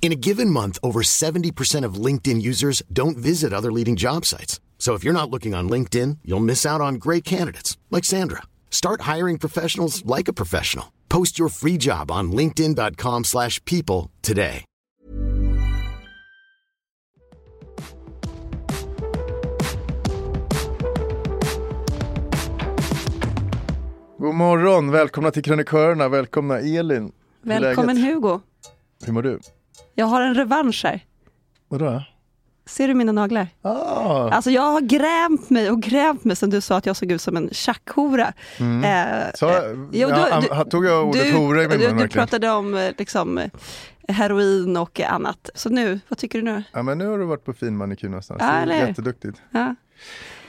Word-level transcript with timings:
In 0.00 0.12
a 0.12 0.16
given 0.16 0.50
month, 0.50 0.78
over 0.82 1.02
70% 1.02 1.84
of 1.84 2.06
LinkedIn 2.06 2.40
users 2.40 2.82
don't 2.90 3.18
visit 3.18 3.52
other 3.52 3.70
leading 3.70 3.96
job 3.96 4.24
sites. 4.24 4.58
So 4.78 4.94
if 4.94 5.04
you're 5.04 5.12
not 5.12 5.30
looking 5.30 5.54
on 5.54 5.68
LinkedIn, 5.68 6.18
you'll 6.24 6.40
miss 6.40 6.64
out 6.64 6.80
on 6.80 6.94
great 6.94 7.24
candidates 7.24 7.76
like 7.90 8.04
Sandra. 8.06 8.42
Start 8.70 9.02
hiring 9.02 9.38
professionals 9.38 10.02
like 10.06 10.28
a 10.28 10.32
professional. 10.32 10.92
Post 11.10 11.38
your 11.38 11.50
free 11.50 11.76
job 11.76 12.10
on 12.10 12.32
linkedin.com/people 12.32 13.24
slash 13.24 13.60
people 13.64 14.10
today. 14.22 14.64
God 24.18 24.34
morgon, 24.34 24.90
välkomna 24.90 25.30
till 25.30 25.42
Krönikörerna, 25.42 26.08
välkomna 26.08 26.58
Elin. 26.58 27.12
Hur 27.42 27.60
Välkommen? 27.60 27.96
Hugo. 27.96 28.40
Hur 29.06 29.12
mår 29.12 29.22
du? 29.22 29.38
Jag 29.98 30.06
har 30.06 30.22
en 30.22 30.34
revansch 30.34 30.84
här. 30.84 31.00
Vadå? 31.68 32.02
Ser 32.66 32.88
du 32.88 32.94
mina 32.94 33.12
naglar? 33.12 33.48
Ah, 33.62 34.30
Alltså 34.30 34.50
jag 34.50 34.62
har 34.62 34.80
grämt 34.80 35.50
mig 35.50 35.70
och 35.70 35.82
grämt 35.82 36.24
mig 36.24 36.36
sen 36.36 36.50
du 36.50 36.60
sa 36.60 36.76
att 36.76 36.86
jag 36.86 36.96
såg 36.96 37.12
ut 37.12 37.20
som 37.22 37.36
en 37.36 37.48
tjackhora. 37.52 38.32
Eh, 38.58 39.30
så, 39.34 39.48
eh, 39.48 39.54
jo, 39.92 40.08
ja, 40.08 40.40
du- 40.64 40.70
tog 40.70 40.84
jag 40.86 41.08
ordet 41.08 41.22
du, 41.22 41.32
hora 41.32 41.62
i 41.62 41.68
min 41.68 41.78
du, 41.80 41.88
mun 41.88 41.96
du 41.96 42.08
pratade 42.08 42.50
om 42.50 42.74
eh, 42.74 42.90
liksom, 42.98 43.38
eh, 43.38 43.50
heroin 44.08 44.76
och 44.76 45.00
annat. 45.00 45.50
Så 45.54 45.68
nu, 45.68 46.00
vad 46.08 46.18
tycker 46.18 46.38
du 46.38 46.44
nu? 46.44 46.62
Ja 46.72 46.82
men 46.82 46.98
nu 46.98 47.06
har 47.06 47.18
du 47.18 47.24
varit 47.24 47.44
på 47.44 47.52
fin 47.52 47.76
manikyr 47.76 48.08
någonstans, 48.08 48.42
Ja, 48.42 48.66
det 48.66 48.74
är 48.74 48.86
jätteduktigt. 48.86 49.42
Ja. 49.50 49.74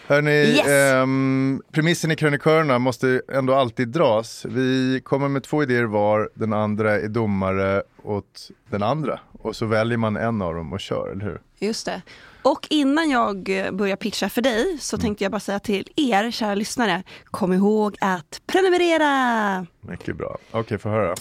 Hörni, 0.09 0.31
Yes. 0.31 0.67
ehm, 0.67 1.61
premissen 1.71 2.11
i 2.11 2.15
Krönikörerna 2.15 2.79
måste 2.79 3.21
ändå 3.33 3.53
alltid 3.55 3.87
dras. 3.87 4.45
Vi 4.49 5.01
kommer 5.03 5.27
med 5.27 5.43
två 5.43 5.63
idéer 5.63 5.83
var, 5.83 6.29
den 6.33 6.53
andra 6.53 6.91
är 6.99 7.07
domare 7.07 7.83
åt 8.03 8.49
den 8.69 8.83
andra. 8.83 9.19
Och 9.41 9.55
så 9.55 9.65
väljer 9.65 9.97
man 9.97 10.17
en 10.17 10.41
av 10.41 10.55
dem 10.55 10.73
och 10.73 10.79
kör, 10.79 11.09
eller 11.11 11.25
hur? 11.25 11.41
Just 11.59 11.85
det. 11.85 12.01
Och 12.41 12.67
innan 12.69 13.09
jag 13.09 13.49
eh, 13.49 13.71
börjar 13.71 13.95
pitcha 13.95 14.29
för 14.29 14.41
dig 14.41 14.77
så 14.81 14.95
Mm. 14.95 15.01
tänkte 15.01 15.23
jag 15.23 15.31
bara 15.31 15.39
säga 15.39 15.59
till 15.59 15.87
er 15.95 16.31
kära 16.31 16.55
lyssnare, 16.55 17.03
kom 17.25 17.53
ihåg 17.53 17.95
att 18.01 18.41
prenumerera! 18.47 19.65
Mycket 19.81 20.17
bra. 20.17 20.37
Okej, 20.51 20.77
få 20.77 20.89
höra. 20.89 21.15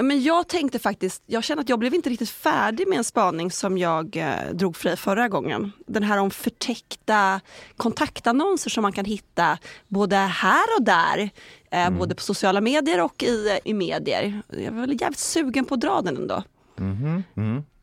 Men 0.00 0.22
jag 0.22 0.48
tänkte 0.48 0.78
faktiskt, 0.78 1.22
jag 1.26 1.44
känner 1.44 1.62
att 1.62 1.68
jag 1.68 1.78
blev 1.78 1.94
inte 1.94 2.10
riktigt 2.10 2.30
färdig 2.30 2.88
med 2.88 2.98
en 2.98 3.04
spaning 3.04 3.50
som 3.50 3.78
jag 3.78 4.16
eh, 4.16 4.52
drog 4.52 4.76
för 4.76 4.88
dig 4.88 4.96
förra 4.96 5.28
gången. 5.28 5.72
Den 5.86 6.02
här 6.02 6.18
om 6.18 6.30
förtäckta 6.30 7.40
kontaktannonser 7.76 8.70
som 8.70 8.82
man 8.82 8.92
kan 8.92 9.04
hitta 9.04 9.58
både 9.88 10.16
här 10.16 10.64
och 10.78 10.84
där. 10.84 11.30
Eh, 11.70 11.90
Både 11.90 12.14
på 12.14 12.22
sociala 12.22 12.60
medier 12.60 13.00
och 13.02 13.22
i, 13.22 13.58
i 13.64 13.74
medier. 13.74 14.42
Jag 14.48 14.72
var 14.72 14.80
väl 14.80 15.00
jävligt 15.00 15.18
sugen 15.18 15.64
på 15.64 15.74
att 15.74 15.80
dra 15.80 16.00
den 16.02 16.16
ändå. 16.16 16.42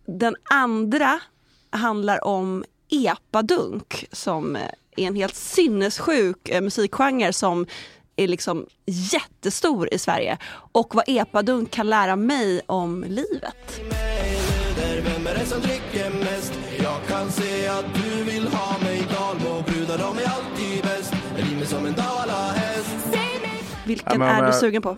Den 0.06 0.36
andra 0.50 1.20
handlar 1.70 2.24
om 2.28 2.64
epadunk 2.90 4.08
som 4.12 4.56
eh, 4.56 4.62
är 4.96 5.08
en 5.08 5.16
helt 5.16 5.36
sinnessjuk 5.36 6.50
eh, 6.50 6.62
musikgenre 6.62 7.34
som 7.34 7.66
är 8.16 8.28
liksom 8.28 8.66
jättestor 8.86 9.94
i 9.94 9.98
Sverige. 9.98 10.38
Och 10.72 10.96
vad 10.96 11.04
epadunk 11.08 11.72
kan 11.72 11.90
lära 11.90 12.16
mig 12.16 12.62
om 12.66 13.06
livet. 13.08 13.82
Vem 15.06 15.28
är 15.28 15.34
det 15.40 15.46
som 15.46 15.62
dricker 15.62 16.10
mest? 16.20 16.60
Jag 16.84 17.08
kan 17.08 17.32
se 17.32 17.68
att 17.68 17.86
du 17.96 18.24
vill 18.24 18.48
ha 18.48 18.78
mig 18.84 19.08
Dalmo 19.14 19.62
brudar 19.62 19.98
de 19.98 20.18
är 20.18 20.30
alltid 20.30 20.84
bäst 20.84 21.14
Rimer 21.38 21.66
som 21.66 21.86
en 21.86 21.94
dalahäst 21.94 23.18
Vilken 23.86 24.22
Ja, 24.22 24.28
är 24.28 24.48
du 24.48 24.54
sugen 24.54 24.82
på? 24.82 24.98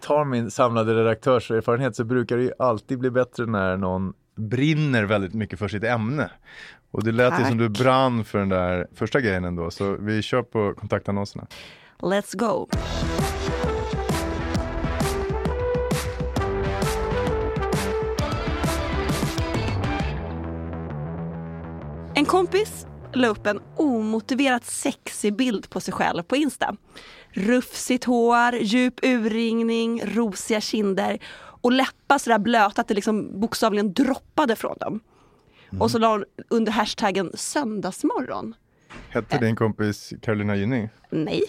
tar 0.00 0.24
min 0.24 0.50
samlade 0.50 0.94
redaktörserfarenhet 0.94 1.96
så 1.96 2.04
brukar 2.04 2.36
det 2.36 2.42
ju 2.42 2.52
alltid 2.58 2.98
bli 2.98 3.10
bättre 3.10 3.46
när 3.46 3.76
någon 3.76 4.12
brinner 4.36 5.04
väldigt 5.04 5.34
mycket 5.34 5.58
för 5.58 5.68
sitt 5.68 5.84
ämne. 5.84 6.30
Och 6.90 7.04
det 7.04 7.12
lät 7.12 7.40
ju 7.40 7.44
som 7.44 7.58
du 7.58 7.68
brann 7.68 8.24
för 8.24 8.38
den 8.38 8.48
där 8.48 8.86
första 8.94 9.20
grejen 9.20 9.44
ändå, 9.44 9.70
så 9.70 9.96
vi 10.00 10.22
kör 10.22 10.42
på 10.42 10.74
kontaktannonserna. 10.74 11.46
Let's 12.02 12.34
go! 12.34 12.68
En 22.14 22.24
kompis 22.24 22.86
la 23.14 23.28
upp 23.28 23.46
en 23.46 23.60
omotiverat 23.76 24.64
sexig 24.64 25.36
bild 25.36 25.70
på 25.70 25.80
sig 25.80 25.94
själv 25.94 26.22
på 26.22 26.36
Insta. 26.36 26.76
Rufsigt 27.30 28.04
hår, 28.04 28.54
djup 28.54 28.94
urringning, 29.02 30.02
rosiga 30.04 30.60
kinder 30.60 31.18
och 31.60 31.72
läppar 31.72 32.18
sådär 32.18 32.38
blöta 32.38 32.80
att 32.80 32.88
det 32.88 32.94
liksom 32.94 33.40
bokstavligen 33.40 33.92
droppade 33.92 34.56
från 34.56 34.76
dem. 34.80 35.00
Och 35.80 35.90
så 35.90 35.98
la 35.98 36.08
hon 36.08 36.24
under 36.50 36.72
hashtaggen 36.72 37.30
söndagsmorgon. 37.34 38.54
Hette 39.08 39.38
din 39.38 39.56
kompis 39.56 40.12
Carolina 40.22 40.56
Gynning? 40.56 40.88
Nej. 41.10 41.42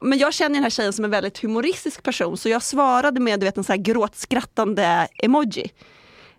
Men 0.00 0.18
jag 0.18 0.34
känner 0.34 0.54
den 0.54 0.62
här 0.62 0.70
tjejen 0.70 0.92
som 0.92 1.04
en 1.04 1.10
väldigt 1.10 1.42
humoristisk 1.42 2.02
person 2.02 2.36
så 2.36 2.48
jag 2.48 2.62
svarade 2.62 3.20
med 3.20 3.40
du 3.40 3.46
vet, 3.46 3.56
en 3.56 3.64
så 3.64 3.72
här 3.72 3.80
gråtskrattande 3.80 5.08
emoji. 5.14 5.70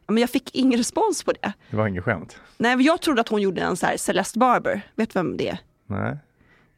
Men 0.07 0.17
jag 0.17 0.29
fick 0.29 0.55
ingen 0.55 0.77
respons 0.77 1.23
på 1.23 1.31
det. 1.31 1.53
Det 1.69 1.77
var 1.77 1.87
inget 1.87 2.03
skämt? 2.03 2.39
Nej, 2.57 2.81
jag 2.81 3.01
trodde 3.01 3.21
att 3.21 3.29
hon 3.29 3.41
gjorde 3.41 3.61
en 3.61 3.77
så 3.77 3.85
här 3.85 3.97
Celeste 3.97 4.39
Barber. 4.39 4.81
Vet 4.95 5.13
du 5.13 5.19
vem 5.19 5.37
det 5.37 5.49
är? 5.49 5.57
Nej? 5.87 6.17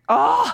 Ah! 0.05 0.45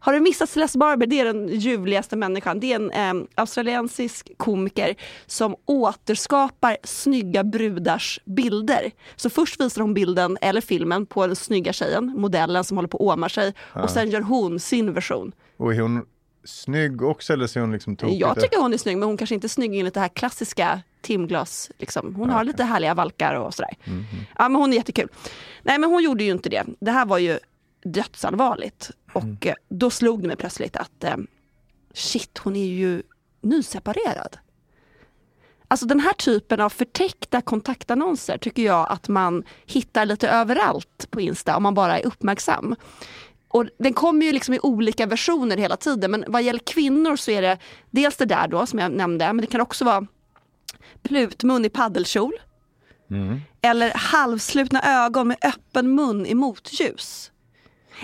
Har 0.00 0.12
du 0.12 0.20
missat 0.20 0.50
Celeste 0.50 0.78
Barber? 0.78 1.06
Det 1.06 1.20
är 1.20 1.24
den 1.24 1.48
ljuvligaste 1.48 2.16
människan. 2.16 2.60
Det 2.60 2.72
är 2.72 2.76
en 2.76 3.20
eh, 3.20 3.26
australiensisk 3.34 4.30
komiker 4.36 4.94
som 5.26 5.56
återskapar 5.66 6.76
snygga 6.84 7.44
brudars 7.44 8.20
bilder. 8.24 8.90
Så 9.16 9.30
först 9.30 9.60
visar 9.60 9.82
hon 9.82 9.94
bilden 9.94 10.38
eller 10.40 10.60
filmen 10.60 11.06
på 11.06 11.26
den 11.26 11.36
snygga 11.36 11.72
tjejen, 11.72 12.14
modellen 12.16 12.64
som 12.64 12.76
håller 12.76 12.88
på 12.88 12.96
att 12.96 13.16
åma 13.16 13.28
sig. 13.28 13.54
Och 13.74 13.90
sen 13.90 14.10
gör 14.10 14.20
hon 14.20 14.60
sin 14.60 14.92
version. 14.92 15.32
Och 15.56 15.74
är 15.74 15.80
hon 15.80 16.06
snygg 16.44 17.02
också 17.02 17.32
eller 17.32 17.46
ser 17.46 17.60
hon 17.60 17.72
liksom 17.72 17.96
tokigt 17.96 18.20
Jag 18.20 18.40
tycker 18.40 18.60
hon 18.60 18.74
är 18.74 18.78
snygg, 18.78 18.98
men 18.98 19.08
hon 19.08 19.16
kanske 19.16 19.34
inte 19.34 19.46
är 19.46 19.48
snygg 19.48 19.78
enligt 19.78 19.94
det 19.94 20.00
här 20.00 20.08
klassiska 20.08 20.80
timglas. 21.00 21.70
Liksom. 21.78 22.14
Hon 22.14 22.30
har 22.30 22.44
lite 22.44 22.64
härliga 22.64 22.94
valkar 22.94 23.34
och 23.34 23.54
sådär. 23.54 23.74
Ja, 24.38 24.48
men 24.48 24.54
hon 24.54 24.72
är 24.72 24.76
jättekul. 24.76 25.08
Nej, 25.62 25.78
men 25.78 25.90
hon 25.90 26.02
gjorde 26.02 26.24
ju 26.24 26.30
inte 26.30 26.48
det. 26.48 26.64
Det 26.80 26.90
här 26.90 27.06
var 27.06 27.18
ju 27.18 27.38
dödsallvarligt. 27.84 28.90
Och 29.12 29.46
eh, 29.46 29.54
då 29.68 29.90
slog 29.90 30.22
det 30.22 30.28
mig 30.28 30.36
plötsligt 30.36 30.76
att 30.76 31.04
eh, 31.04 31.16
shit, 31.94 32.38
hon 32.38 32.56
är 32.56 32.66
ju 32.66 33.02
nyseparerad. 33.40 34.38
Alltså 35.68 35.86
den 35.86 36.00
här 36.00 36.12
typen 36.12 36.60
av 36.60 36.70
förtäckta 36.70 37.40
kontaktannonser 37.40 38.38
tycker 38.38 38.62
jag 38.62 38.86
att 38.90 39.08
man 39.08 39.44
hittar 39.66 40.06
lite 40.06 40.28
överallt 40.28 41.06
på 41.10 41.20
Insta 41.20 41.56
om 41.56 41.62
man 41.62 41.74
bara 41.74 41.98
är 41.98 42.06
uppmärksam. 42.06 42.74
Och 43.48 43.66
den 43.78 43.92
kommer 43.94 44.26
ju 44.26 44.32
liksom 44.32 44.54
i 44.54 44.58
olika 44.62 45.06
versioner 45.06 45.56
hela 45.56 45.76
tiden 45.76 46.10
men 46.10 46.24
vad 46.28 46.42
gäller 46.42 46.60
kvinnor 46.60 47.16
så 47.16 47.30
är 47.30 47.42
det 47.42 47.58
dels 47.90 48.16
det 48.16 48.24
där 48.24 48.48
då 48.48 48.66
som 48.66 48.78
jag 48.78 48.92
nämnde 48.92 49.26
men 49.26 49.36
det 49.36 49.46
kan 49.46 49.60
också 49.60 49.84
vara 49.84 50.06
plutmun 51.02 51.64
i 51.64 51.68
paddelkjol. 51.68 52.32
Eller 53.62 53.92
halvslutna 53.94 55.04
ögon 55.04 55.28
med 55.28 55.36
öppen 55.42 55.94
mun 55.94 56.26
i 56.26 56.34
motljus. 56.34 57.32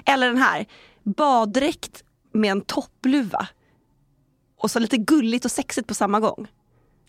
Eller 0.06 0.26
den 0.26 0.38
här, 0.38 0.66
baddräkt 1.02 2.04
med 2.32 2.50
en 2.50 2.60
toppluva. 2.60 3.48
Och 4.58 4.70
så 4.70 4.78
lite 4.78 4.96
gulligt 4.96 5.44
och 5.44 5.50
sexigt 5.50 5.88
på 5.88 5.94
samma 5.94 6.20
gång. 6.20 6.48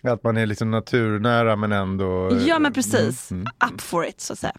Att 0.03 0.23
man 0.23 0.37
är 0.37 0.45
liksom 0.45 0.71
naturnära 0.71 1.55
men 1.55 1.71
ändå... 1.71 2.39
Ja 2.47 2.59
men 2.59 2.73
precis, 2.73 3.31
up 3.71 3.81
for 3.81 4.05
it 4.05 4.21
så 4.21 4.33
att 4.33 4.39
säga. 4.39 4.55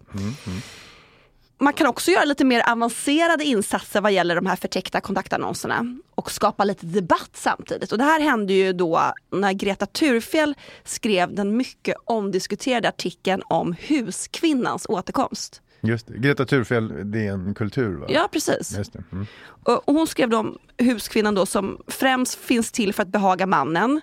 Man 1.58 1.72
kan 1.72 1.86
också 1.86 2.10
göra 2.10 2.24
lite 2.24 2.44
mer 2.44 2.70
avancerade 2.70 3.44
insatser 3.44 4.00
vad 4.00 4.12
gäller 4.12 4.34
de 4.34 4.46
här 4.46 4.56
förtäckta 4.56 5.00
kontaktannonserna 5.00 5.98
och 6.14 6.30
skapa 6.30 6.64
lite 6.64 6.86
debatt 6.86 7.30
samtidigt. 7.32 7.92
Och 7.92 7.98
det 7.98 8.04
här 8.04 8.20
hände 8.20 8.52
ju 8.52 8.72
då 8.72 9.12
när 9.32 9.52
Greta 9.52 9.86
Thurfjell 9.86 10.54
skrev 10.84 11.34
den 11.34 11.56
mycket 11.56 11.96
omdiskuterade 12.04 12.88
artikeln 12.88 13.42
om 13.48 13.74
huskvinnans 13.88 14.86
återkomst. 14.88 15.62
Just 15.80 16.06
det. 16.06 16.18
Greta 16.18 16.44
Thurfjell, 16.44 17.10
det 17.12 17.26
är 17.26 17.32
en 17.32 17.54
kultur 17.54 17.96
va? 17.96 18.06
Ja 18.08 18.28
precis. 18.32 18.76
Just. 18.78 18.94
Mm. 19.12 19.26
Och 19.46 19.88
och 19.88 19.94
hon 19.94 20.06
skrev 20.06 20.30
då 20.30 20.38
om 20.38 20.58
huskvinnan 20.78 21.34
då 21.34 21.46
som 21.46 21.78
främst 21.86 22.34
finns 22.34 22.72
till 22.72 22.94
för 22.94 23.02
att 23.02 23.08
behaga 23.08 23.46
mannen 23.46 24.00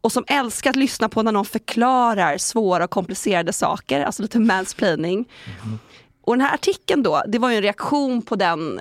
och 0.00 0.12
som 0.12 0.24
älskar 0.26 0.70
att 0.70 0.76
lyssna 0.76 1.08
på 1.08 1.22
när 1.22 1.32
någon 1.32 1.44
förklarar 1.44 2.38
svåra 2.38 2.84
och 2.84 2.90
komplicerade 2.90 3.52
saker, 3.52 4.00
alltså 4.00 4.22
lite 4.22 4.38
mansplaining. 4.38 5.28
Och 6.22 6.36
den 6.36 6.40
här 6.40 6.54
artikeln 6.54 7.02
då, 7.02 7.22
det 7.28 7.38
var 7.38 7.50
ju 7.50 7.56
en 7.56 7.62
reaktion 7.62 8.22
på 8.22 8.36
den 8.36 8.80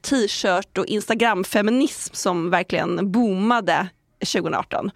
t-shirt 0.00 0.78
och 0.78 0.86
instagramfeminism 0.86 2.14
som 2.14 2.50
verkligen 2.50 3.12
boomade 3.12 3.88
2018. 4.18 4.90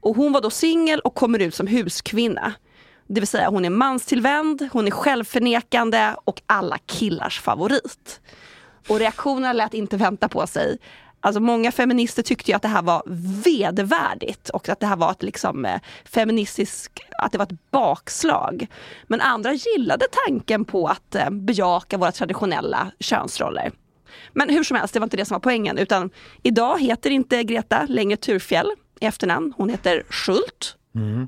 Och 0.00 0.16
hon 0.16 0.32
var 0.32 0.40
då 0.40 0.50
singel 0.50 1.00
och 1.00 1.14
kommer 1.14 1.38
ut 1.38 1.54
som 1.54 1.66
huskvinna. 1.66 2.52
Det 3.08 3.20
vill 3.20 3.28
säga 3.28 3.48
hon 3.48 3.64
är 3.64 3.70
manstillvänd, 3.70 4.68
hon 4.72 4.86
är 4.86 4.90
självförnekande 4.90 6.14
och 6.24 6.42
alla 6.46 6.78
killars 6.78 7.40
favorit. 7.40 8.20
Och 8.88 8.98
reaktionerna 8.98 9.52
lät 9.52 9.74
inte 9.74 9.96
vänta 9.96 10.28
på 10.28 10.46
sig. 10.46 10.78
Alltså 11.20 11.40
många 11.40 11.72
feminister 11.72 12.22
tyckte 12.22 12.50
ju 12.50 12.56
att 12.56 12.62
det 12.62 12.68
här 12.68 12.82
var 12.82 13.02
vedervärdigt 13.44 14.48
och 14.48 14.68
att 14.68 14.80
det 14.80 14.86
här 14.86 14.96
var 14.96 15.10
ett 15.10 15.22
liksom 15.22 15.64
eh, 15.64 15.80
feministiskt, 16.04 17.00
att 17.18 17.32
det 17.32 17.38
var 17.38 17.46
ett 17.46 17.70
bakslag. 17.70 18.66
Men 19.06 19.20
andra 19.20 19.52
gillade 19.52 20.06
tanken 20.26 20.64
på 20.64 20.86
att 20.86 21.14
eh, 21.14 21.30
bejaka 21.30 21.98
våra 21.98 22.12
traditionella 22.12 22.92
könsroller. 23.00 23.72
Men 24.32 24.48
hur 24.48 24.64
som 24.64 24.76
helst, 24.76 24.94
det 24.94 25.00
var 25.00 25.06
inte 25.06 25.16
det 25.16 25.24
som 25.24 25.34
var 25.34 25.40
poängen 25.40 25.78
utan 25.78 26.10
idag 26.42 26.80
heter 26.80 27.10
inte 27.10 27.44
Greta 27.44 27.86
längre 27.88 28.16
Thurfjell 28.16 28.70
i 29.00 29.06
efternamn. 29.06 29.52
Hon 29.56 29.68
heter 29.68 30.02
Schult 30.10 30.76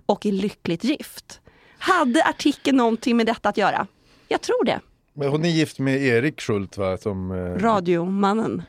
och 0.06 0.26
är 0.26 0.32
lyckligt 0.32 0.84
gift. 0.84 1.39
Hade 1.80 2.24
artikeln 2.24 2.76
någonting 2.76 3.16
med 3.16 3.26
detta 3.26 3.48
att 3.48 3.56
göra? 3.56 3.86
Jag 4.28 4.40
tror 4.40 4.64
det. 4.64 4.80
Men 5.14 5.28
hon 5.28 5.44
är 5.44 5.48
gift 5.48 5.78
med 5.78 6.02
Erik 6.02 6.40
Schult 6.40 6.76
va? 6.78 6.98
Som, 6.98 7.30
eh, 7.30 7.62
Radiomannen. 7.62 8.62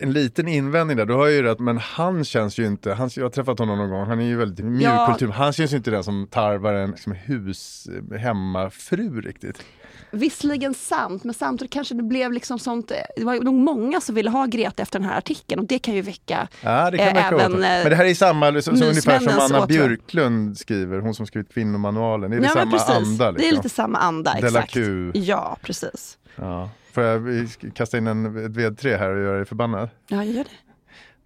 En 0.00 0.12
liten 0.12 0.48
invändning 0.48 0.96
där, 0.96 1.06
du 1.06 1.14
har 1.14 1.26
ju 1.26 1.42
rätt, 1.42 1.58
men 1.60 1.78
han 1.78 2.24
känns 2.24 2.58
ju 2.58 2.66
inte, 2.66 2.92
han, 2.94 3.10
jag 3.16 3.24
har 3.24 3.30
träffat 3.30 3.58
honom 3.58 3.78
någon 3.78 3.90
gång, 3.90 4.06
han 4.06 4.20
är 4.20 4.24
ju 4.24 4.36
väldigt 4.36 4.64
mjuk 4.64 4.82
Ja. 4.82 5.16
han 5.32 5.52
känns 5.52 5.72
ju 5.72 5.76
inte 5.76 5.90
den 5.90 6.04
som 6.04 6.26
tarvar 6.30 6.74
en 6.74 6.90
liksom, 6.90 7.12
hus, 7.12 7.88
hemmafru 8.18 9.20
riktigt. 9.20 9.62
Visserligen 10.10 10.74
sant, 10.74 11.24
men 11.24 11.34
samtidigt 11.34 11.72
kanske 11.72 11.94
det 11.94 12.02
blev 12.02 12.32
liksom 12.32 12.58
sånt. 12.58 12.92
Det 13.16 13.24
var 13.24 13.34
nog 13.34 13.54
många 13.54 14.00
som 14.00 14.14
ville 14.14 14.30
ha 14.30 14.46
Greta 14.46 14.82
efter 14.82 14.98
den 14.98 15.08
här 15.08 15.18
artikeln 15.18 15.60
och 15.60 15.66
det 15.66 15.78
kan 15.78 15.94
ju 15.94 16.02
väcka 16.02 16.48
Ja, 16.60 16.90
det 16.90 16.98
kan 16.98 17.16
eh, 17.16 17.26
även... 17.26 17.52
eh, 17.54 17.58
Men 17.58 17.90
det 17.90 17.96
här 17.96 18.04
är 18.04 18.14
samma, 18.14 18.50
liksom, 18.50 18.76
som, 18.76 18.86
ungefär 18.88 19.18
som 19.18 19.32
Anna 19.32 19.58
åtrå. 19.58 19.66
Björklund 19.66 20.58
skriver, 20.58 20.98
hon 21.00 21.14
som 21.14 21.26
skrivit 21.26 21.54
kvinnomanualen. 21.54 22.32
Är 22.32 22.40
det 22.40 22.46
ja, 22.46 22.52
samma 22.52 22.70
precis. 22.70 22.88
anda? 22.90 23.30
Liksom? 23.30 23.34
Det 23.34 23.48
är 23.48 23.52
lite 23.52 23.68
samma 23.68 23.98
anda, 23.98 24.34
De 24.40 24.46
exakt. 24.46 24.76
Ja, 25.14 25.56
precis. 25.62 26.18
Ja. 26.36 26.70
Får 26.92 27.02
jag 27.04 27.48
kasta 27.74 27.98
in 27.98 28.06
en, 28.06 28.44
ett 28.46 28.56
vedträ 28.56 28.96
här 28.96 29.10
och 29.10 29.22
göra 29.22 29.36
dig 29.36 29.46
förbannad? 29.46 29.88
Ja, 30.08 30.16
jag 30.16 30.26
gör 30.26 30.44
det. 30.44 30.50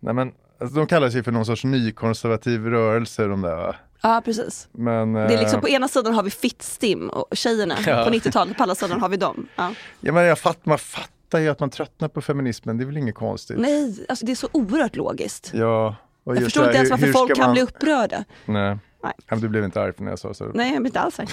Nej, 0.00 0.14
men, 0.14 0.32
alltså, 0.60 0.76
de 0.76 0.86
kallar 0.86 1.10
sig 1.10 1.22
för 1.22 1.32
någon 1.32 1.46
sorts 1.46 1.64
nykonservativ 1.64 2.66
rörelse 2.66 3.26
de 3.26 3.42
där 3.42 3.56
va? 3.56 3.74
Ja, 4.02 4.22
precis. 4.24 4.68
Men, 4.72 5.12
Det 5.12 5.20
är 5.20 5.38
liksom, 5.38 5.56
eh, 5.56 5.60
på 5.60 5.68
ena 5.68 5.88
sidan 5.88 6.14
har 6.14 6.22
vi 6.22 6.30
Fittstim 6.30 7.08
och 7.10 7.36
tjejerna 7.36 7.74
Ja. 7.86 8.04
på 8.04 8.10
90-talet, 8.10 8.56
på 8.56 8.62
andra 8.62 8.74
sidan 8.74 9.00
har 9.00 9.08
vi 9.08 9.16
dem. 9.16 9.48
Ja. 9.56 9.72
ja, 10.00 10.12
men 10.12 10.24
jag 10.24 10.38
fatt, 10.38 10.66
man 10.66 10.78
fattar 10.78 11.38
ju 11.38 11.48
att 11.48 11.60
man 11.60 11.70
tröttnar 11.70 12.08
på 12.08 12.20
feminismen, 12.20 12.78
det 12.78 12.84
är 12.84 12.86
väl 12.86 12.96
inget 12.96 13.14
konstigt? 13.14 13.58
Nej, 13.58 14.06
alltså 14.08 14.26
det 14.26 14.32
är 14.32 14.36
så 14.36 14.48
oerhört 14.52 14.96
logiskt. 14.96 15.50
Ja, 15.54 15.96
Jag 16.24 16.42
förstår 16.42 16.64
inte 16.64 16.76
ens 16.76 16.86
hur- 16.86 16.90
varför 16.90 17.06
hur 17.06 17.12
folk 17.12 17.30
ska 17.30 17.34
kan 17.34 17.44
man- 17.48 17.52
bli 17.52 17.62
upprörda. 17.62 18.24
Nej. 18.44 18.78
Nej. 19.02 19.12
Men 19.30 19.40
Du 19.40 19.48
blev 19.48 19.64
inte 19.64 19.80
arg 19.80 19.92
när 19.98 20.10
jag 20.10 20.18
sa 20.18 20.34
så? 20.34 20.44
Nej, 20.54 20.72
jag 20.72 20.82
blir 20.82 20.88
inte 20.88 21.00
alls 21.00 21.18
arg. 21.20 21.28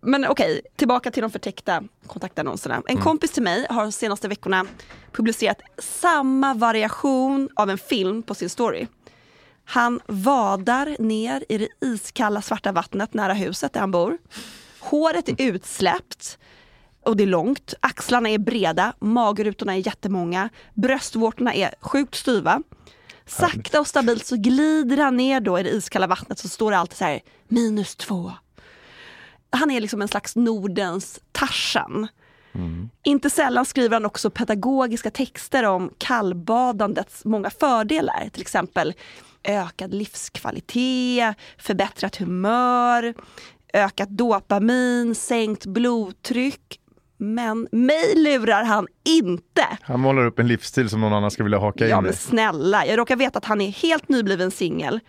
Men 0.00 0.26
okej, 0.28 0.60
tillbaka 0.76 1.10
till 1.10 1.22
de 1.22 1.30
förtäckta 1.30 1.82
kontaktannonserna. 2.06 2.82
En 2.86 2.96
kompis 2.96 3.30
till 3.30 3.42
mig 3.42 3.66
har 3.70 3.82
de 3.82 3.92
senaste 3.92 4.28
veckorna 4.28 4.66
publicerat 5.12 5.60
samma 5.78 6.54
variation 6.54 7.48
av 7.56 7.70
en 7.70 7.78
film 7.78 8.22
på 8.22 8.34
sin 8.34 8.48
story. 8.50 8.86
Han 9.70 10.00
vadar 10.06 10.96
ner 10.98 11.44
i 11.48 11.58
det 11.58 11.68
iskalla 11.80 12.42
svarta 12.42 12.72
vattnet 12.72 13.14
nära 13.14 13.32
huset 13.32 13.72
där 13.72 13.80
han 13.80 13.90
bor. 13.90 14.18
Håret 14.80 15.28
är 15.28 15.42
utsläppt 15.42 16.38
och 17.04 17.16
det 17.16 17.22
är 17.22 17.26
långt. 17.26 17.74
Axlarna 17.80 18.28
är 18.30 18.38
breda, 18.38 18.92
magrutorna 18.98 19.76
är 19.76 19.86
jättemånga, 19.86 20.48
bröstvårtorna 20.74 21.54
är 21.54 21.74
sjukt 21.80 22.14
styva. 22.14 22.62
Sakta 23.26 23.80
och 23.80 23.86
stabilt 23.86 24.26
så 24.26 24.36
glider 24.36 24.96
han 24.96 25.16
ner 25.16 25.40
då 25.40 25.58
i 25.58 25.62
det 25.62 25.70
iskalla 25.70 26.06
vattnet 26.06 26.38
så 26.38 26.48
står 26.48 26.70
det 26.70 26.78
alltid 26.78 26.98
så 26.98 27.04
här 27.04 27.20
minus 27.48 27.96
två. 27.96 28.32
Han 29.50 29.70
är 29.70 29.80
liksom 29.80 30.02
en 30.02 30.08
slags 30.08 30.36
Nordens 30.36 31.20
Tarzan. 31.32 32.08
Inte 33.02 33.30
sällan 33.30 33.64
skriver 33.64 33.96
han 33.96 34.06
också 34.06 34.30
pedagogiska 34.30 35.10
texter 35.10 35.64
om 35.64 35.90
kallbadandets 35.98 37.24
många 37.24 37.50
fördelar. 37.50 38.28
Till 38.32 38.42
exempel 38.42 38.94
ökad 39.44 39.94
livskvalitet, 39.94 41.36
förbättrat 41.58 42.16
humör, 42.16 43.14
ökat 43.74 44.08
dopamin, 44.08 45.14
sänkt 45.14 45.66
blodtryck. 45.66 46.80
Men 47.16 47.68
mig 47.72 48.14
lurar 48.16 48.64
han 48.64 48.86
inte. 49.04 49.66
Han 49.82 50.00
målar 50.00 50.26
upp 50.26 50.38
en 50.38 50.48
livsstil 50.48 50.90
som 50.90 51.00
någon 51.00 51.12
annan 51.12 51.30
ska 51.30 51.42
vilja 51.42 51.58
haka 51.58 51.88
Ja 51.88 51.98
in 51.98 52.04
i. 52.04 52.06
men 52.06 52.12
snälla, 52.16 52.86
jag 52.86 52.98
råkar 52.98 53.16
veta 53.16 53.38
att 53.38 53.44
han 53.44 53.60
är 53.60 53.70
helt 53.70 54.08
nybliven 54.08 54.50
singel. 54.50 55.00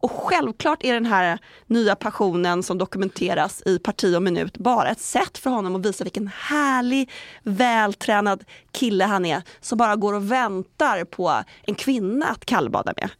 Och 0.00 0.10
självklart 0.10 0.84
är 0.84 0.94
den 0.94 1.06
här 1.06 1.38
nya 1.66 1.96
passionen 1.96 2.62
som 2.62 2.78
dokumenteras 2.78 3.62
i 3.66 3.78
Parti 3.78 4.16
och 4.16 4.22
minut 4.22 4.58
bara 4.58 4.88
ett 4.88 5.00
sätt 5.00 5.38
för 5.38 5.50
honom 5.50 5.76
att 5.76 5.86
visa 5.86 6.04
vilken 6.04 6.30
härlig, 6.34 7.10
vältränad 7.42 8.44
kille 8.72 9.04
han 9.04 9.24
är 9.24 9.42
som 9.60 9.78
bara 9.78 9.96
går 9.96 10.14
och 10.14 10.32
väntar 10.32 11.04
på 11.04 11.42
en 11.62 11.74
kvinna 11.74 12.26
att 12.26 12.44
kallbada 12.44 12.92
med. 12.96 13.10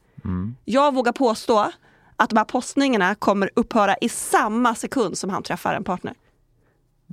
Jag 0.64 0.94
vågar 0.94 1.12
påstå 1.12 1.72
att 2.16 2.30
de 2.30 2.36
här 2.36 2.44
postningarna 2.44 3.14
kommer 3.14 3.50
upphöra 3.56 3.94
i 4.00 4.08
samma 4.08 4.74
sekund 4.74 5.18
som 5.18 5.30
han 5.30 5.42
träffar 5.42 5.74
en 5.74 5.84
partner. 5.84 6.14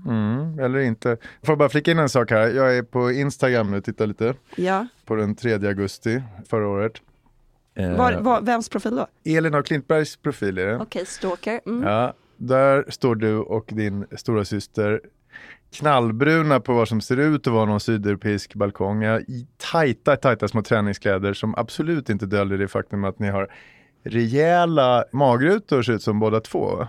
Mm, 0.05 0.59
eller 0.59 0.79
inte. 0.79 1.17
Får 1.43 1.51
jag 1.51 1.57
bara 1.57 1.69
flika 1.69 1.91
in 1.91 1.99
en 1.99 2.09
sak 2.09 2.31
här. 2.31 2.47
Jag 2.49 2.77
är 2.77 2.83
på 2.83 3.11
Instagram 3.11 3.71
nu 3.71 3.77
och 3.77 3.83
tittar 3.83 4.07
lite 4.07 4.33
Ja. 4.55 4.87
på 5.05 5.15
den 5.15 5.35
3 5.35 5.53
augusti 5.53 6.23
förra 6.49 6.67
året. 6.67 6.93
Eh, 7.75 7.97
Var, 7.97 8.13
var, 8.13 8.41
vems 8.41 8.69
profil 8.69 8.95
då? 8.95 9.07
Elin 9.37 9.53
och 9.55 9.65
Klintbergs 9.65 10.15
profil 10.17 10.57
är 10.57 10.65
det. 10.65 10.77
Okej, 10.79 11.05
stalker. 11.05 11.61
Mm. 11.65 11.83
Ja, 11.83 12.13
där 12.37 12.85
står 12.89 13.15
du 13.15 13.37
och 13.37 13.69
din 13.73 14.05
stora 14.17 14.45
syster 14.45 15.01
knallbruna 15.75 16.59
på 16.59 16.73
vad 16.73 16.87
som 16.87 17.01
ser 17.01 17.17
ut 17.17 17.47
att 17.47 17.53
vara 17.53 17.65
någon 17.65 17.79
sydeuropeisk 17.79 18.55
balkong. 18.55 19.03
I 19.03 19.47
tajta, 19.71 20.15
tajta 20.15 20.47
små 20.47 20.61
träningskläder 20.61 21.33
som 21.33 21.55
absolut 21.57 22.09
inte 22.09 22.25
döljer 22.25 22.57
det 22.57 22.67
faktum 22.67 23.03
att 23.03 23.19
ni 23.19 23.29
har 23.29 23.47
rejäla 24.03 25.05
magrutor 25.11 25.81
ser 25.81 25.93
ut 25.93 26.03
som 26.03 26.19
båda 26.19 26.39
två. 26.39 26.87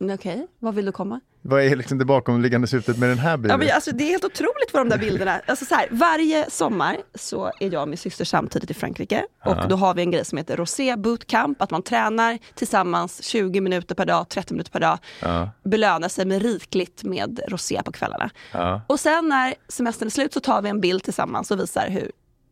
Okej, 0.00 0.46
vad 0.58 0.74
vill 0.74 0.84
du 0.86 0.92
komma? 0.92 1.20
Vad 1.42 1.62
är 1.62 1.76
liksom 1.76 1.98
det 1.98 2.04
bakomliggande 2.04 2.66
syftet 2.66 2.98
med 2.98 3.08
den 3.08 3.18
här 3.18 3.30
Ja, 3.30 3.36
bilden? 3.36 3.58
men 3.58 3.70
alltså, 3.74 3.90
det 3.92 4.04
är 4.04 4.08
helt 4.08 4.24
otroligt 4.24 4.70
vad 4.72 4.80
de 4.82 4.88
där 4.88 4.98
bilderna... 4.98 5.40
Alltså, 5.46 5.64
så 5.64 5.74
här, 5.74 5.88
varje 5.90 6.50
sommar 6.50 6.96
så 7.14 7.52
är 7.60 7.72
jag 7.72 7.82
och 7.82 7.88
min 7.88 7.98
syster 7.98 8.24
samtidigt 8.24 8.70
i 8.70 8.74
Frankrike 8.74 9.24
och 9.44 9.68
då 9.68 9.76
har 9.76 9.94
vi 9.94 10.02
en 10.02 10.10
grej 10.10 10.24
som 10.24 10.38
heter 10.38 10.56
Rosé 10.56 10.96
Bootcamp, 10.96 11.62
att 11.62 11.70
man 11.70 11.82
tränar 11.82 12.38
tillsammans 12.54 13.22
20 13.24 13.60
minuter 13.60 13.94
per 13.94 14.06
dag, 14.06 14.28
30 14.28 14.54
minuter 14.54 14.70
per 14.70 14.80
dag, 14.80 14.98
Ja. 15.22 15.50
belönar 15.64 16.08
sig 16.08 16.24
med 16.26 16.42
rikligt 16.42 17.04
med 17.04 17.40
rosé 17.48 17.82
på 17.84 17.92
kvällarna. 17.92 18.30
Ja. 18.52 18.80
Och 18.86 19.00
sen 19.00 19.28
när 19.28 19.54
semestern 19.68 20.06
är 20.06 20.10
slut 20.10 20.32
så 20.32 20.40
tar 20.40 20.62
vi 20.62 20.68
en 20.68 20.80
bild 20.80 21.02
tillsammans 21.02 21.50
och 21.50 21.60
visar 21.60 21.88
hur 21.88 22.10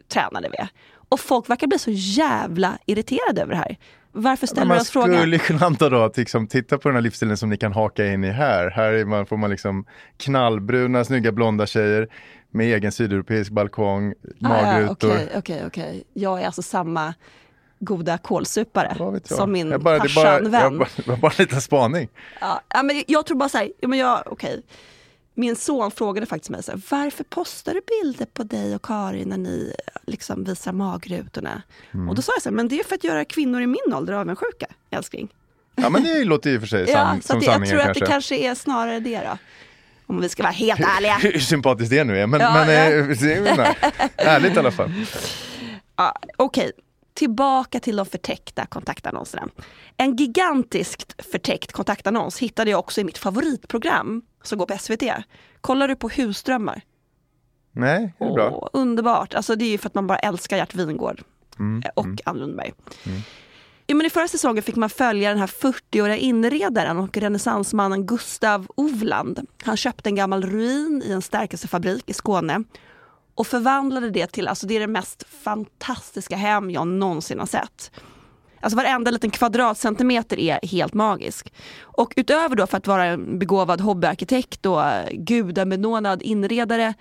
tränade 0.08 0.48
vi 0.52 0.56
är. 0.56 0.68
Och 1.08 1.20
folk 1.20 1.50
verkar 1.50 1.66
bli 1.66 1.78
så 1.78 1.90
jävla 1.90 2.78
irriterade 2.86 3.42
över 3.42 3.52
det 3.52 3.58
här. 3.58 3.76
Varför 4.16 4.46
ställer 4.46 4.66
man 4.66 4.76
vi 4.76 4.80
oss 4.82 4.90
frågan? 4.90 5.18
skulle 5.18 5.38
kunna 5.38 5.66
anta 5.66 5.88
då 5.88 6.02
att 6.04 6.16
liksom, 6.16 6.46
titta 6.46 6.78
på 6.78 6.88
den 6.88 6.96
här 6.96 7.02
livsstilen 7.02 7.36
som 7.36 7.50
ni 7.50 7.56
kan 7.56 7.72
haka 7.72 8.06
in 8.06 8.24
i 8.24 8.30
här. 8.30 8.70
Här 8.70 8.92
är 8.92 9.04
man, 9.04 9.26
får 9.26 9.36
man 9.36 9.50
liksom 9.50 9.84
knallbruna, 10.16 11.04
snygga 11.04 11.32
blonda 11.32 11.66
tjejer 11.66 12.08
med 12.50 12.66
egen 12.74 12.92
sydeuropeisk 12.92 13.50
balkong, 13.50 14.14
Ah, 14.42 14.48
magrutor. 14.48 15.10
Okej, 15.10 15.28
okej, 15.36 15.62
okej. 15.66 16.04
Jag 16.12 16.40
är 16.42 16.46
alltså 16.46 16.62
samma 16.62 17.14
goda 17.78 18.18
kålsupare 18.18 18.96
som 19.24 19.52
min 19.52 19.70
jag 19.70 19.80
bara, 19.82 19.94
det 19.94 20.00
bara, 20.00 20.08
farsan-vän. 20.08 20.62
jag 20.62 20.78
bara, 20.78 20.88
det 20.96 21.06
var 21.06 21.16
bara 21.16 21.32
en 21.38 21.42
liten 21.42 21.60
spaning. 21.60 22.08
Ja, 22.40 22.62
men 22.84 23.02
jag 23.06 23.26
tror 23.26 23.36
bara 23.36 23.48
så 23.48 23.58
här, 23.58 23.70
men 23.86 23.98
jag, 23.98 24.22
okej. 24.26 24.62
Min 25.34 25.56
son 25.56 25.90
frågade 25.90 26.26
faktiskt 26.26 26.50
mig 26.50 26.62
så 26.62 26.72
här, 26.72 26.80
varför 26.90 27.24
postar 27.24 27.74
du 27.74 27.80
bilder 28.02 28.26
på 28.26 28.42
dig 28.42 28.74
och 28.74 28.82
Karin 28.84 29.28
när 29.28 29.36
ni 29.38 29.74
liksom 30.06 30.44
visar 30.44 30.72
magrutorna? 30.72 31.62
Mm. 31.94 32.08
Och 32.08 32.14
då 32.14 32.22
sa 32.22 32.32
jag 32.36 32.42
så 32.42 32.48
här, 32.48 32.54
men 32.56 32.68
det 32.68 32.80
är 32.80 32.84
för 32.84 32.94
att 32.94 33.04
göra 33.04 33.24
kvinnor 33.24 33.60
i 33.62 33.66
min 33.66 33.94
ålder 33.94 34.12
avundsjuka, 34.12 34.66
älskling. 34.90 35.28
Ja 35.76 35.90
men 35.90 36.02
det 36.04 36.24
låter 36.24 36.50
i 36.50 36.56
och 36.56 36.60
för 36.60 36.68
sig 36.68 36.84
Ja, 36.88 36.92
san, 36.94 37.20
så 37.22 37.26
som 37.28 37.38
det, 37.40 37.46
jag 37.46 37.52
sanningen 37.54 37.70
tror 37.76 37.80
att 37.80 37.86
kanske. 37.86 38.04
det 38.04 38.10
kanske 38.10 38.36
är 38.36 38.54
snarare 38.54 39.00
det 39.00 39.20
då. 39.20 39.38
Om 40.06 40.20
vi 40.20 40.28
ska 40.28 40.42
vara 40.42 40.52
helt 40.52 40.80
ärliga. 40.80 41.14
Hur 41.14 41.38
sympatiskt 41.38 41.90
det 41.90 42.04
nu 42.04 42.18
är, 42.18 42.26
men, 42.26 42.40
Ja, 42.40 42.52
men 42.52 42.68
ja. 42.74 42.80
eh, 42.84 43.22
ju 43.22 43.40
nej. 43.56 43.76
ärligt 44.16 44.56
i 44.56 44.58
alla 44.58 44.70
fall. 44.72 44.92
Ja, 45.96 46.16
Okej, 46.36 46.72
tillbaka 47.14 47.80
till 47.80 47.96
de 47.96 48.06
förtäckta 48.06 48.66
kontaktannonserna. 48.66 49.48
En 49.96 50.16
gigantiskt 50.16 51.26
förtäckt 51.32 51.72
kontaktannons 51.72 52.38
hittade 52.38 52.70
jag 52.70 52.78
också 52.78 53.00
i 53.00 53.04
mitt 53.04 53.18
favoritprogram 53.18 54.22
som 54.42 54.58
går 54.58 54.66
på 54.66 54.78
SVT. 54.78 55.02
Kollar 55.60 55.88
du 55.88 55.96
på 55.96 56.08
Husdrömmar? 56.08 56.80
Nej, 57.72 58.14
det 58.18 58.24
är 58.24 58.32
bra. 58.32 58.50
Åh, 58.50 58.68
underbart. 58.72 59.34
Alltså 59.34 59.56
det 59.56 59.64
är 59.64 59.70
ju 59.70 59.78
för 59.78 59.86
att 59.86 59.94
man 59.94 60.06
bara 60.06 60.18
älskar 60.18 60.56
Gert 60.56 60.74
Wingård 60.74 61.22
Mm, 61.58 61.82
och 61.94 62.20
Ann 62.24 62.38
Lundberg. 62.38 62.72
Ja, 63.86 63.94
men 63.94 64.06
I 64.06 64.10
förra 64.10 64.28
säsongen 64.28 64.62
fick 64.62 64.76
man 64.76 64.90
följa 64.90 65.28
den 65.28 65.38
här 65.38 65.46
40-åriga 65.46 66.16
inredaren 66.16 66.98
och 66.98 67.16
renässansmannen 67.16 68.06
Gustav 68.06 68.66
Ovland. 68.74 69.46
Han 69.62 69.76
köpte 69.76 70.08
en 70.08 70.14
gammal 70.14 70.42
ruin 70.42 71.02
i 71.06 71.12
en 71.12 71.22
stärkelsefabrik 71.22 72.10
i 72.10 72.12
Skåne 72.12 72.64
och 73.34 73.46
förvandlade 73.46 74.10
det 74.10 74.26
till, 74.26 74.48
alltså 74.48 74.66
det 74.66 74.76
är 74.76 74.80
det 74.80 74.86
mest 74.86 75.24
fantastiska 75.44 76.36
hem 76.36 76.70
jag 76.70 76.86
någonsin 76.86 77.38
har 77.38 77.46
sett. 77.46 77.90
Alltså 78.60 78.76
varenda 78.76 79.10
liten 79.10 79.30
kvadratcentimeter 79.30 80.38
är 80.38 80.66
helt 80.66 80.94
magisk. 80.94 81.52
Och 81.80 82.12
utöver 82.16 82.56
då 82.56 82.66
för 82.66 82.76
att 82.76 82.86
vara 82.86 83.04
en 83.04 83.38
begåvad 83.38 83.80
hobbyarkitekt 83.80 84.66
och 84.66 84.82
gudabenådad 85.12 86.22
inredare 86.22 86.94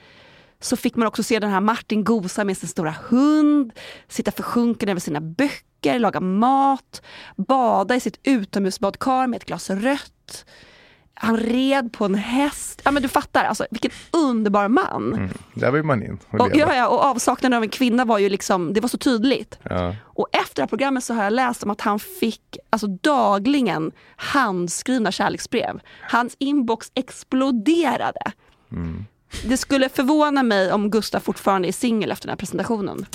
så 0.59 0.77
fick 0.77 0.95
man 0.95 1.07
också 1.07 1.23
se 1.23 1.39
den 1.39 1.49
här 1.49 1.61
Martin 1.61 2.03
gosa 2.03 2.43
med 2.43 2.57
sin 2.57 2.69
stora 2.69 2.95
hund, 3.09 3.71
sitta 4.07 4.31
försjunken 4.31 4.89
över 4.89 4.99
sina 4.99 5.21
böcker, 5.21 5.99
laga 5.99 6.19
mat, 6.19 7.01
bada 7.35 7.95
i 7.95 7.99
sitt 7.99 8.19
utomhusbadkar 8.23 9.27
med 9.27 9.37
ett 9.37 9.45
glas 9.45 9.69
rött. 9.69 10.45
Han 11.15 11.37
red 11.37 11.93
på 11.93 12.05
en 12.05 12.15
häst. 12.15 12.81
Ja 12.85 12.91
men 12.91 13.03
du 13.03 13.09
fattar, 13.09 13.43
alltså, 13.43 13.65
vilken 13.71 13.91
underbar 14.11 14.67
man. 14.67 15.29
Där 15.53 15.71
vill 15.71 15.83
man 15.83 16.03
in 16.03 16.19
och 16.29 16.39
Och, 16.39 16.55
ja, 16.55 16.75
ja, 16.75 16.87
och 16.87 17.03
avsaknaden 17.03 17.57
av 17.57 17.63
en 17.63 17.69
kvinna 17.69 18.05
var 18.05 18.17
ju 18.17 18.29
liksom, 18.29 18.73
det 18.73 18.81
var 18.81 18.89
så 18.89 18.97
tydligt. 18.97 19.59
Ja. 19.63 19.95
Och 20.03 20.27
efter 20.31 20.55
det 20.55 20.61
här 20.61 20.67
programmet 20.67 21.03
så 21.03 21.13
har 21.13 21.23
jag 21.23 21.33
läst 21.33 21.63
om 21.63 21.69
att 21.69 21.81
han 21.81 21.99
fick 21.99 22.57
alltså, 22.69 22.87
dagligen 22.87 23.91
handskrivna 24.15 25.11
kärleksbrev. 25.11 25.79
Hans 26.01 26.35
inbox 26.39 26.91
exploderade. 26.95 28.31
Det 29.45 29.57
skulle 29.57 29.89
förvåna 29.89 30.43
mig 30.43 30.71
om 30.71 30.91
Gustav 30.91 31.19
fortfarande 31.19 31.67
är 31.67 31.71
singel 31.71 32.11
efter 32.11 32.27
den 32.27 32.31
här 32.31 32.37
presentationen. 32.37 33.05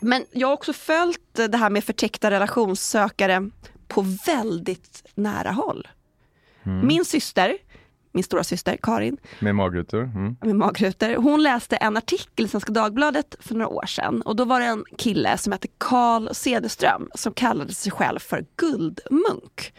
Men 0.00 0.24
jag 0.32 0.48
har 0.48 0.54
också 0.54 0.72
följt 0.72 1.34
det 1.34 1.56
här 1.56 1.70
med 1.70 1.84
förtäckta 1.84 2.30
relationssökare 2.30 3.50
på 3.88 4.04
väldigt 4.26 5.06
nära 5.14 5.50
håll. 5.50 5.88
Min 6.82 7.04
syster, 7.04 7.56
min 8.12 8.24
stora 8.24 8.44
syster 8.44 8.76
Karin, 8.82 9.16
Med 9.38 9.54
magrutor. 9.54 10.02
Mm. 10.02 10.36
med 10.40 10.56
magrutor. 10.56 11.14
Hon 11.16 11.42
läste 11.42 11.76
en 11.76 11.96
artikel 11.96 12.44
i 12.44 12.48
Svenska 12.48 12.72
Dagbladet 12.72 13.36
för 13.40 13.54
några 13.54 13.68
år 13.68 13.86
sedan 13.86 14.22
och 14.22 14.36
då 14.36 14.44
var 14.44 14.60
det 14.60 14.66
en 14.66 14.84
kille 14.98 15.38
som 15.38 15.52
hette 15.52 15.68
Carl 15.78 16.28
Cederström 16.34 17.08
som 17.14 17.32
kallade 17.32 17.74
sig 17.74 17.92
själv 17.92 18.18
för 18.18 18.44
guldmunk. 18.56 19.72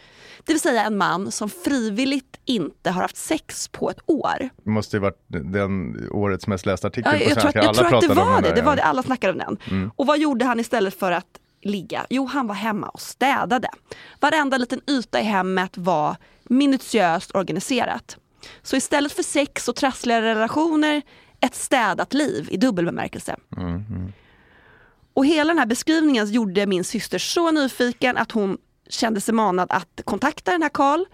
Det 0.46 0.54
vill 0.54 0.60
säga 0.60 0.84
en 0.84 0.98
man 0.98 1.32
som 1.32 1.50
frivilligt 1.50 2.40
inte 2.46 2.92
har 2.92 3.02
haft 3.02 3.18
sex 3.18 3.68
på 3.68 3.90
ett 3.90 4.00
år. 4.06 4.50
Det 4.64 4.70
måste 4.70 4.96
ju 4.98 5.02
varit 5.02 5.26
den 5.28 5.96
årets 6.12 6.48
mest 6.48 6.66
lästa 6.66 6.88
artikel 6.88 7.12
Ja, 7.14 7.20
på 7.20 7.24
jag 7.24 7.34
tror 7.34 7.42
svenska. 7.42 7.60
att, 7.60 7.66
jag 7.66 7.76
tror 7.76 7.96
att 7.98 8.02
det 8.08 8.14
var 8.14 8.42
det, 8.42 8.56
det 8.56 8.62
var 8.62 8.76
det, 8.76 8.84
alla 8.84 9.04
snackade 9.04 9.34
om 9.34 9.58
den. 9.70 9.92
Och 9.96 10.06
vad 10.08 10.20
gjorde 10.20 10.46
han 10.46 10.60
istället 10.60 11.00
för 11.00 11.12
att 11.12 11.26
ligga? 11.62 12.06
Jo, 12.10 12.26
han 12.26 12.48
var 12.48 12.56
hemma 12.56 12.90
och 12.90 13.02
städade. 13.02 13.70
Varenda 14.20 14.58
liten 14.58 14.82
yta 14.88 15.20
i 15.20 15.24
hemmet 15.24 15.78
var 15.78 16.16
minutiöst 16.44 17.36
organiserat. 17.36 18.18
Så 18.62 18.76
istället 18.76 19.12
för 19.12 19.24
sex 19.24 19.68
och 19.68 19.76
trassliga 19.76 20.22
relationer, 20.22 21.02
ett 21.40 21.56
städat 21.56 22.14
liv 22.14 22.48
i 22.52 22.58
dubbel 22.58 22.86
bemärkelse. 22.86 23.36
Och 25.14 25.26
hela 25.26 25.48
den 25.48 25.60
här 25.60 25.66
beskrivningen 25.66 26.32
gjorde 26.32 26.66
min 26.66 26.84
syster 26.84 27.20
så 27.20 27.52
nyfiken 27.52 28.18
att 28.18 28.32
hon 28.32 28.58
kände 28.90 29.22
sig 29.22 29.34
manad 29.34 29.72
att 29.72 30.02
kontakta 30.04 30.52
den 30.52 30.62
här 30.62 30.70
Karl. 30.70 31.06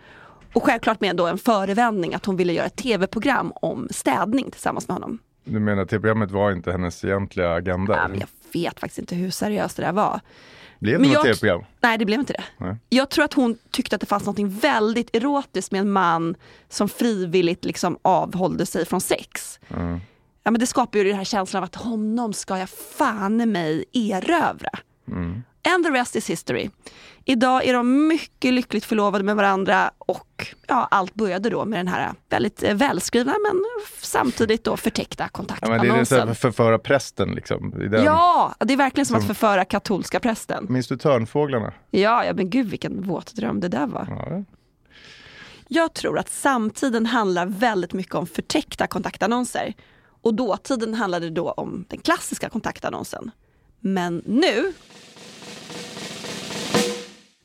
Och 0.53 0.63
självklart 0.63 1.01
med 1.01 1.15
då 1.15 1.27
en 1.27 1.37
förevändning 1.37 2.13
att 2.15 2.25
hon 2.25 2.37
ville 2.37 2.53
göra 2.53 2.65
ett 2.65 2.75
tv-program 2.75 3.51
om 3.55 3.87
städning 3.91 4.51
tillsammans 4.51 4.87
med 4.87 4.95
honom. 4.95 5.19
Du 5.47 5.59
menar 5.59 5.81
att 5.81 5.89
TV-programmet 5.89 6.31
var 6.31 6.51
inte 6.51 6.71
hennes 6.71 7.05
egentliga 7.05 7.53
agenda? 7.53 7.95
Ja, 7.95 8.07
men 8.07 8.19
jag 8.19 8.27
vet 8.53 8.79
faktiskt 8.79 8.99
inte 8.99 9.15
hur 9.15 9.29
seriöst 9.29 9.77
det 9.77 9.83
där 9.83 9.91
var. 9.91 10.19
Blev 10.79 11.01
det 11.01 11.07
något 11.07 11.23
TV-program? 11.23 11.63
Nej, 11.81 11.97
det 11.97 12.05
blev 12.05 12.19
inte 12.19 12.33
det. 12.33 12.43
Nej. 12.57 12.75
Jag 12.89 13.09
tror 13.09 13.25
att 13.25 13.33
hon 13.33 13.57
tyckte 13.71 13.95
att 13.95 14.01
det 14.01 14.07
fanns 14.07 14.25
något 14.25 14.39
väldigt 14.39 15.15
erotiskt 15.15 15.71
med 15.71 15.81
en 15.81 15.91
man 15.91 16.35
som 16.69 16.89
frivilligt 16.89 17.65
liksom 17.65 17.97
avhållde 18.01 18.65
sig 18.65 18.85
från 18.85 19.01
sex. 19.01 19.59
Ja, 20.43 20.51
men 20.51 20.59
det 20.59 20.67
skapar 20.67 20.99
ju 20.99 21.05
den 21.05 21.15
här 21.15 21.23
känslan 21.23 21.63
av 21.63 21.65
att 21.65 21.75
honom 21.75 22.33
ska 22.33 22.57
jag 22.57 22.69
fan 22.69 23.41
i 23.41 23.45
mig 23.45 23.85
erövra. 23.93 24.69
And 25.75 25.85
the 25.85 25.91
rest 25.91 26.15
is 26.15 26.29
history. 26.29 26.69
Idag 27.29 27.65
är 27.65 27.73
de 27.73 28.07
mycket 28.07 28.53
lyckligt 28.53 28.85
förlovade 28.85 29.23
med 29.23 29.35
varandra 29.35 29.91
och 29.97 30.47
ja, 30.67 30.87
allt 30.91 31.13
började 31.13 31.49
då 31.49 31.65
med 31.65 31.79
den 31.79 31.87
här 31.87 32.13
väldigt 32.29 32.63
eh, 32.63 32.75
välskrivna 32.75 33.31
men 33.43 33.61
samtidigt 34.01 34.63
då 34.63 34.77
förtäckta 34.77 35.29
Ja, 35.33 35.39
men 35.41 35.47
det 35.47 35.53
är 35.53 35.67
kontaktannonsen. 35.67 36.05
så 36.21 36.25
här 36.27 36.33
förföra 36.33 36.79
prästen 36.79 37.29
liksom. 37.31 37.69
Den. 37.91 38.03
Ja, 38.03 38.55
det 38.59 38.73
är 38.73 38.77
verkligen 38.77 39.05
som 39.05 39.15
att 39.15 39.21
Som- 39.21 39.27
förföra 39.27 39.65
katolska 39.65 40.19
prästen. 40.19 40.65
Minns 40.69 40.87
du 40.87 40.97
Törnfåglarna? 40.97 41.73
Ja, 41.91 42.25
ja 42.25 42.33
men 42.33 42.49
gud 42.49 42.67
vilken 42.69 43.01
våt 43.01 43.35
dröm 43.35 43.59
det 43.59 43.67
där 43.67 43.87
var. 43.87 44.07
Ja. 44.09 44.43
Jag 45.67 45.93
tror 45.93 46.19
att 46.19 46.29
samtiden 46.29 47.05
handlar 47.05 47.45
väldigt 47.45 47.93
mycket 47.93 48.15
om 48.15 48.27
förtäckta 48.27 48.87
kontaktannonser. 48.87 49.73
Och 50.21 50.33
dåtiden 50.33 50.93
handlade 50.93 51.29
då 51.29 51.51
om 51.51 51.85
den 51.87 51.99
klassiska 51.99 52.49
kontaktannonsen. 52.49 53.31
Men 53.79 54.23
nu 54.25 54.73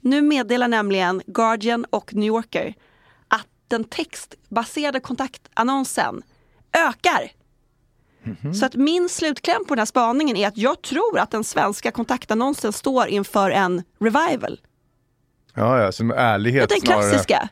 nu 0.02 0.22
meddelar 0.22 0.68
nämligen 0.68 1.22
Guardian 1.26 1.84
och 1.90 2.14
New 2.14 2.26
Yorker 2.26 2.74
att 3.28 3.46
den 3.68 3.84
textbaserade 3.84 5.00
kontaktannonsen 5.00 6.22
ökar. 6.72 7.30
Så 8.54 8.66
att 8.66 8.74
min 8.74 9.08
slutkläm 9.08 9.64
på 9.64 9.74
den 9.74 9.78
här 9.78 9.86
spaningen 9.86 10.36
är 10.36 10.48
att 10.48 10.56
jag 10.58 10.82
tror 10.82 11.18
att 11.18 11.30
den 11.30 11.44
svenska 11.44 11.90
kontaktannonsen 11.90 12.72
står 12.72 13.06
inför 13.08 13.50
en 13.50 13.82
revival. 14.00 14.60
Ja, 15.54 15.80
ja, 15.80 15.92
som 15.92 16.10
ärlighet 16.10 16.68
Den 16.68 16.80
snarare. 16.80 17.02
klassiska. 17.10 17.48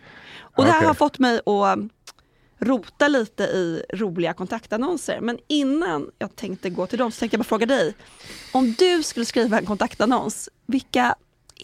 Och 0.57 0.65
det 0.65 0.71
här 0.71 0.79
Okej. 0.79 0.87
har 0.87 0.95
fått 0.95 1.19
mig 1.19 1.41
att 1.47 1.79
rota 2.59 3.09
lite 3.09 3.43
i 3.43 3.83
roliga 3.95 4.33
kontaktannonser. 4.33 5.21
Men 5.21 5.39
innan 5.49 6.11
jag 6.19 6.37
tänkte 6.37 6.71
gå 6.71 6.87
till 6.87 6.99
dem 6.99 7.13
så 7.13 7.19
tänkte 7.21 7.35
jag 7.35 7.41
bara 7.41 7.45
fråga 7.49 7.67
dig. 7.67 7.95
Om 8.53 8.73
du 8.79 9.03
skulle 9.03 9.27
skriva 9.27 9.59
en 9.59 9.67
kontaktannons, 9.67 10.49
vilka 10.67 11.15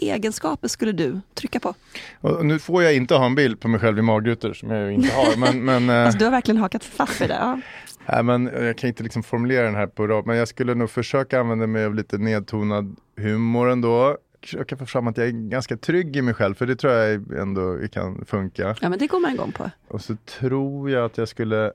egenskaper 0.02 0.68
skulle 0.68 0.92
du 0.92 1.20
trycka 1.34 1.60
på? 1.60 1.74
Och 2.20 2.46
nu 2.46 2.58
får 2.58 2.82
jag 2.82 2.94
inte 2.94 3.14
ha 3.14 3.26
en 3.26 3.34
bild 3.34 3.60
på 3.60 3.68
mig 3.68 3.80
själv 3.80 3.98
i 3.98 4.02
magrutor 4.02 4.52
som 4.52 4.70
jag 4.70 4.86
ju 4.86 4.92
inte 4.94 5.14
har. 5.14 5.36
Men, 5.36 5.64
men, 5.64 5.90
eh, 5.90 6.04
Alltså, 6.04 6.18
du 6.18 6.24
har 6.24 6.32
verkligen 6.32 6.58
hakat 6.60 6.84
fast 6.84 7.20
vid 7.20 7.28
det. 7.28 7.34
Ja. 7.40 7.60
nej, 8.06 8.22
men 8.22 8.46
jag 8.66 8.78
kan 8.78 8.88
inte 8.88 9.02
liksom 9.02 9.22
formulera 9.22 9.64
den 9.66 9.74
här 9.74 9.86
på 9.86 10.06
rad. 10.06 10.26
Men 10.26 10.36
jag 10.36 10.48
skulle 10.48 10.74
nog 10.74 10.90
försöka 10.90 11.40
använda 11.40 11.66
mig 11.66 11.84
av 11.84 11.94
lite 11.94 12.18
nedtonad 12.18 12.96
humor 13.16 13.70
ändå. 13.70 14.16
Försöka 14.40 14.76
få 14.76 14.86
fram 14.86 15.06
att 15.06 15.16
jag 15.16 15.26
är 15.26 15.30
ganska 15.50 15.76
trygg 15.76 16.16
i 16.16 16.22
mig 16.22 16.34
själv. 16.34 16.54
För 16.54 16.66
det 16.66 16.76
tror 16.76 16.92
jag 16.92 17.32
ändå 17.38 17.78
kan 17.92 18.24
funka. 18.24 18.76
ja, 18.80 18.88
men 18.88 18.98
det 18.98 19.06
går 19.06 19.20
man 19.20 19.34
igång 19.34 19.52
på. 19.52 19.70
Och 19.88 20.00
så 20.00 20.16
tror 20.16 20.90
jag 20.90 21.04
att 21.04 21.18
jag 21.18 21.28
skulle 21.28 21.72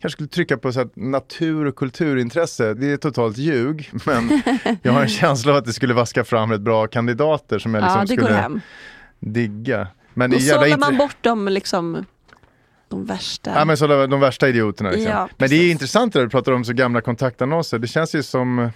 kanske 0.00 0.16
skulle 0.16 0.28
trycka 0.28 0.56
på 0.56 0.72
så 0.72 0.80
att 0.80 0.96
natur 0.96 1.64
och 1.64 1.76
kulturintresse, 1.76 2.74
det 2.74 2.92
är 2.92 2.96
totalt 2.96 3.38
ljug. 3.38 3.90
Men 4.04 4.42
jag 4.82 4.92
har 4.92 5.02
en 5.02 5.08
känsla 5.08 5.52
av 5.52 5.58
att 5.58 5.64
det 5.64 5.72
skulle 5.72 5.94
vaska 5.94 6.24
fram 6.24 6.52
rätt 6.52 6.60
bra 6.60 6.86
kandidater 6.86 7.58
som 7.58 7.74
jag 7.74 7.82
liksom 7.82 8.00
Ja, 8.00 8.06
det 8.06 8.16
skulle 8.16 8.60
digga. 9.20 9.88
Men 10.14 10.30
det 10.30 10.36
jävla 10.36 10.62
sållar 10.62 10.78
man 10.78 10.96
bort 10.96 11.16
de, 11.20 11.48
liksom, 11.48 12.04
de 12.88 13.04
värsta. 13.04 13.52
Ja 13.54 13.64
men 13.64 13.76
så 13.76 13.86
de, 13.86 14.10
de 14.10 14.20
värsta 14.20 14.48
idioterna 14.48 14.90
liksom. 14.90 15.10
Ja, 15.10 15.28
men 15.36 15.48
det 15.48 15.56
är 15.56 15.70
intressant 15.70 16.14
när 16.14 16.22
du 16.22 16.28
pratar 16.28 16.52
om 16.52 16.64
så 16.64 16.72
gamla 16.72 17.00
kontaktannonser. 17.00 17.78
Det 17.78 17.88
känns 17.88 18.14
ju 18.14 18.22
som 18.22 18.70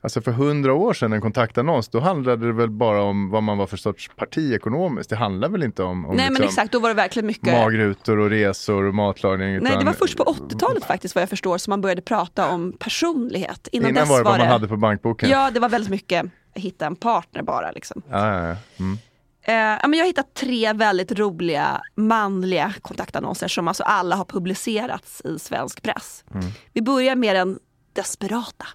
Alltså 0.00 0.20
för 0.20 0.32
hundra 0.32 0.74
år 0.74 0.94
sedan 0.94 1.12
en 1.12 1.20
kontaktannons, 1.20 1.88
då 1.88 2.00
handlade 2.00 2.46
det 2.46 2.52
väl 2.52 2.70
bara 2.70 3.02
om 3.02 3.30
vad 3.30 3.42
man 3.42 3.58
var 3.58 3.66
för 3.66 3.76
sorts 3.76 4.10
parti 4.16 4.52
ekonomiskt. 4.52 5.10
Det 5.10 5.16
handlar 5.16 5.48
väl 5.48 5.62
inte 5.62 5.82
om, 5.82 6.06
om 6.06 6.16
Nej 6.16 6.24
men 6.24 6.32
liksom 6.32 6.44
exakt, 6.44 6.72
då 6.72 6.80
var 6.80 6.88
det 6.88 6.94
verkligen 6.94 7.26
mycket 7.26 7.52
magrutor 7.52 8.18
och 8.18 8.30
resor 8.30 8.84
och 8.84 8.94
matlagning. 8.94 9.48
Nej, 9.48 9.56
utan- 9.56 9.78
det 9.78 9.84
var 9.84 9.92
först 9.92 10.16
på 10.16 10.24
80-talet 10.24 10.84
faktiskt 10.84 11.14
vad 11.14 11.22
jag 11.22 11.28
förstår 11.28 11.58
som 11.58 11.70
man 11.70 11.80
började 11.80 12.02
prata 12.02 12.50
om 12.50 12.72
personlighet. 12.78 13.68
Innan, 13.72 13.90
Innan 13.90 14.00
dess 14.02 14.10
var 14.10 14.18
det 14.18 14.24
vad 14.24 14.32
var 14.32 14.38
man 14.38 14.46
det, 14.46 14.52
hade 14.52 14.68
på 14.68 14.76
bankboken. 14.76 15.30
Ja, 15.30 15.50
det 15.50 15.60
var 15.60 15.68
väldigt 15.68 15.90
mycket 15.90 16.26
hitta 16.54 16.86
en 16.86 16.96
partner 16.96 17.42
bara. 17.42 17.70
Liksom. 17.70 18.02
Ja, 18.10 18.32
ja, 18.32 18.48
ja. 18.48 18.56
Mm. 18.78 18.98
Men 19.82 19.92
jag 19.92 20.00
har 20.00 20.06
hittat 20.06 20.34
tre 20.34 20.72
väldigt 20.72 21.18
roliga 21.18 21.80
manliga 21.94 22.74
kontaktannonser 22.82 23.48
som 23.48 23.68
alltså 23.68 23.82
alla 23.82 24.16
har 24.16 24.24
publicerats 24.24 25.22
i 25.24 25.38
svensk 25.38 25.82
press. 25.82 26.24
Mm. 26.34 26.46
Vi 26.72 26.82
börjar 26.82 27.16
med 27.16 27.36
den 27.36 27.58
desperata. 27.92 28.66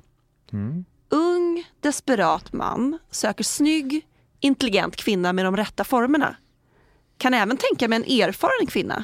Ung, 1.11 1.63
desperat 1.81 2.53
man 2.53 2.97
söker 3.11 3.43
snygg, 3.43 4.05
intelligent 4.39 4.95
kvinna 4.95 5.33
med 5.33 5.45
de 5.45 5.57
rätta 5.57 5.83
formerna. 5.83 6.35
Kan 7.17 7.33
även 7.33 7.57
tänka 7.57 7.87
mig 7.87 7.95
en 7.95 8.03
erfaren 8.29 8.67
kvinna. 8.67 9.03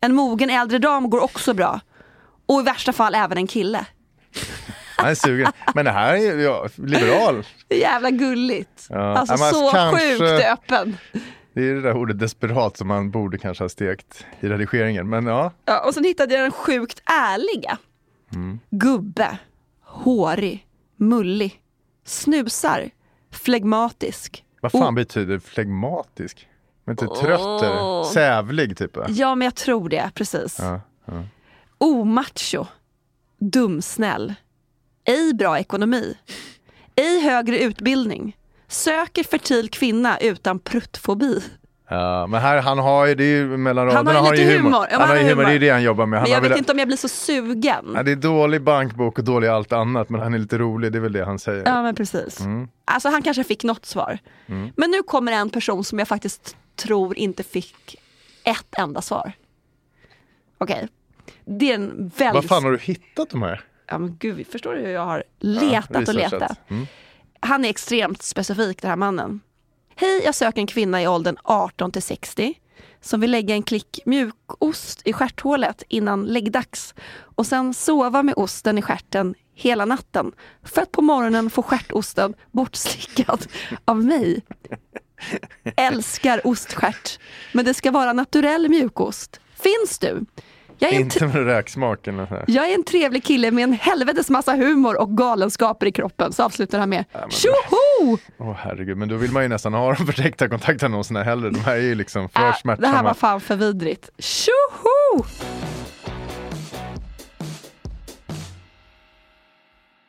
En 0.00 0.14
mogen 0.14 0.50
äldre 0.50 0.78
dam 0.78 1.10
går 1.10 1.20
också 1.20 1.54
bra. 1.54 1.80
Och 2.46 2.60
i 2.60 2.64
värsta 2.64 2.92
fall 2.92 3.14
även 3.14 3.38
en 3.38 3.46
kille. 3.46 3.86
Han 4.96 5.10
är 5.10 5.14
sugen. 5.14 5.52
Men 5.74 5.84
det 5.84 5.90
här 5.90 6.14
är 6.14 6.38
ja, 6.38 6.68
liberal. 6.76 7.44
Jävla 7.68 8.10
gulligt. 8.10 8.86
Ja. 8.90 9.16
Alltså 9.18 9.34
Ja, 9.44 9.50
så 9.50 9.70
kanske- 9.70 10.18
sjukt 10.18 10.44
öppen. 10.44 10.96
Det 11.54 11.60
är 11.68 11.74
det 11.74 11.80
där 11.82 11.96
ordet 11.96 12.18
desperat 12.18 12.76
som 12.76 12.88
man 12.88 13.10
borde 13.10 13.38
kanske 13.38 13.64
ha 13.64 13.68
stekt 13.68 14.26
i 14.40 14.48
redigeringen. 14.48 15.08
Men 15.08 15.26
ja, 15.26 15.52
Ja, 15.64 15.84
och 15.86 15.94
sen 15.94 16.04
hittade 16.04 16.34
jag 16.34 16.42
den 16.44 16.52
sjukt 16.52 17.02
ärliga. 17.04 17.78
Gubbe, 18.70 19.38
hårig, 19.84 20.66
mullig, 21.02 21.62
snusar, 22.04 22.90
flegmatisk. 23.30 24.44
vad 24.60 24.72
fan 24.72 24.82
Oh. 24.82 24.94
betyder 24.94 25.38
flegmatisk? 25.38 26.48
Men 26.84 26.92
inte 26.92 27.06
trött 27.06 27.62
eller? 27.62 28.04
Sävlig 28.04 28.76
typ 28.78 28.96
va? 28.96 29.06
Ja, 29.08 29.34
men 29.34 29.44
jag 29.44 29.54
tror 29.54 29.88
det, 29.88 30.10
precis. 30.14 30.58
Ja, 30.58 30.80
Omacho, 31.78 32.66
dumsnäll, 33.38 34.34
ej 35.04 35.34
bra 35.34 35.58
ekonomi, 35.58 36.14
ej 36.96 37.20
högre 37.20 37.58
utbildning, 37.58 38.36
söker 38.68 39.24
fertil 39.24 39.68
kvinna 39.70 40.18
utan 40.18 40.58
pruttfobi. 40.58 41.40
Ja, 41.92 42.26
men 42.26 42.40
här, 42.40 42.60
han 42.62 42.78
har 42.78 43.06
ju, 43.06 43.14
det 43.14 43.24
är 43.24 43.36
ju 43.36 43.56
mellan 43.56 43.86
Han 43.88 43.96
har 43.96 44.04
raderna 44.04 44.18
ju 44.20 44.24
har 44.26 44.32
lite 44.36 44.42
ju 44.50 44.56
humor. 44.58 44.70
humor. 44.70 44.86
Ja, 44.90 44.98
Han 44.98 45.08
har 45.08 45.16
ju 45.16 45.22
humor, 45.22 45.34
det 45.36 45.42
är 45.42 45.46
humor. 45.52 45.60
det 45.60 45.70
han 45.70 45.82
jobbar 45.82 46.06
med. 46.06 46.18
Han 46.18 46.22
Men 46.24 46.30
jag 46.30 46.36
har 46.36 46.42
vet 46.42 46.50
velat- 46.50 46.58
inte 46.58 46.72
om 46.72 46.78
jag 46.78 46.88
blir 46.88 46.96
så 46.96 47.08
sugen. 47.08 47.92
Ja, 47.94 48.02
det 48.02 48.12
är 48.12 48.16
dålig 48.16 48.62
bankbok 48.62 49.18
och 49.18 49.24
dålig 49.24 49.48
allt 49.48 49.72
annat, 49.72 50.08
men 50.08 50.20
han 50.20 50.34
är 50.34 50.38
lite 50.38 50.58
rolig, 50.58 50.92
det 50.92 50.98
är 50.98 51.00
väl 51.00 51.12
det 51.12 51.24
han 51.24 51.38
säger. 51.38 51.62
Ja 51.66 51.82
men 51.82 51.94
precis. 51.94 52.38
Alltså 52.84 53.08
han 53.08 53.22
kanske 53.22 53.44
fick 53.44 53.64
något 53.64 53.86
svar. 53.86 54.18
Men 54.76 54.90
nu 54.90 55.02
kommer 55.02 55.32
en 55.32 55.50
person 55.50 55.84
som 55.84 55.98
jag 55.98 56.08
faktiskt 56.08 56.56
tror 56.76 57.18
inte 57.18 57.42
fick 57.42 57.96
ett 58.44 58.74
enda 58.78 59.00
svar. 59.02 59.32
Okej. 60.58 60.88
Det 61.44 61.70
är 61.70 61.74
en 61.74 62.10
väldigt... 62.16 62.34
Vad 62.34 62.44
fan 62.44 62.64
har 62.64 62.70
du 62.72 62.78
hittat 62.78 63.30
de 63.30 63.42
här? 63.42 63.60
Ja 63.86 63.98
men 63.98 64.16
gud, 64.18 64.46
förstår 64.46 64.74
du 64.74 64.80
hur 64.80 64.88
jag 64.92 65.04
har 65.06 65.24
letat 65.38 65.90
och 65.90 66.14
researchat. 66.14 66.32
letat? 66.32 66.58
Mm. 66.70 66.86
Han 67.40 67.64
är 67.64 67.68
extremt 67.68 68.22
specifik 68.22 68.82
den 68.82 68.88
här 68.88 68.96
mannen. 68.96 69.40
Hej, 69.96 70.22
jag 70.24 70.34
söker 70.34 70.60
en 70.60 70.66
kvinna 70.66 71.02
i 71.02 71.08
åldern 71.08 71.36
18 71.44 71.92
till 71.92 72.02
60 72.02 72.54
som 73.00 73.20
vill 73.20 73.30
lägga 73.30 73.54
en 73.54 73.62
klick 73.62 74.00
mjukost 74.06 75.02
i 75.04 75.12
stjärthålet 75.12 75.82
innan 75.88 76.24
läggdags 76.24 76.94
och 77.36 77.46
sen 77.46 77.74
sova 77.74 78.22
med 78.22 78.34
osten 78.36 78.78
i 78.78 78.82
stjärten 78.82 79.34
hela 79.54 79.84
natten 79.84 80.32
för 80.62 80.82
att 80.82 80.92
på 80.92 81.02
morgonen 81.02 81.50
få 81.50 81.62
stjärtosten 81.62 82.34
bortslickad 82.50 83.46
av 83.84 84.04
mig. 84.04 84.42
Älskar 85.76 86.46
oststjärt, 86.46 87.18
men 87.52 87.64
det 87.64 87.74
ska 87.74 87.90
vara 87.90 88.12
naturell 88.12 88.68
mjukost. 88.68 89.40
Finns 89.54 89.98
du? 89.98 90.24
Jag 90.82 90.92
är 90.92 91.00
Inte 91.00 91.26
med 91.26 92.28
så 92.28 92.34
här. 92.34 92.44
jag 92.46 92.70
är 92.70 92.74
en 92.74 92.84
trevlig 92.84 93.24
kille 93.24 93.50
med 93.50 93.64
en 93.64 93.72
helvetes 93.72 94.30
massa 94.30 94.54
humor 94.54 95.00
och 95.00 95.16
galenskaper 95.16 95.86
i 95.86 95.92
kroppen. 95.92 96.32
Så 96.32 96.42
avslutar 96.42 96.78
han 96.78 96.88
med 96.88 97.04
Tjoho! 97.28 98.18
Åh 98.38 98.56
herregud, 98.58 98.96
men 98.96 99.08
då 99.08 99.16
vill 99.16 99.32
man 99.32 99.42
ju 99.42 99.48
nästan 99.48 99.74
ha 99.74 99.94
de 99.94 100.06
förtäckta 100.06 100.48
kontaktannonserna 100.48 101.22
hellre. 101.22 101.50
De 101.50 101.60
här 101.60 101.76
är 101.76 101.80
ju 101.80 101.94
liksom 101.94 102.28
för 102.28 102.40
Äh, 102.40 102.46
det 102.46 102.58
smärtsamma. 102.58 102.96
här 102.96 103.04
var 103.04 103.14
fan 103.14 103.40
för 103.40 103.56
vidrigt. 103.56 104.10
Tjoho! 104.18 105.24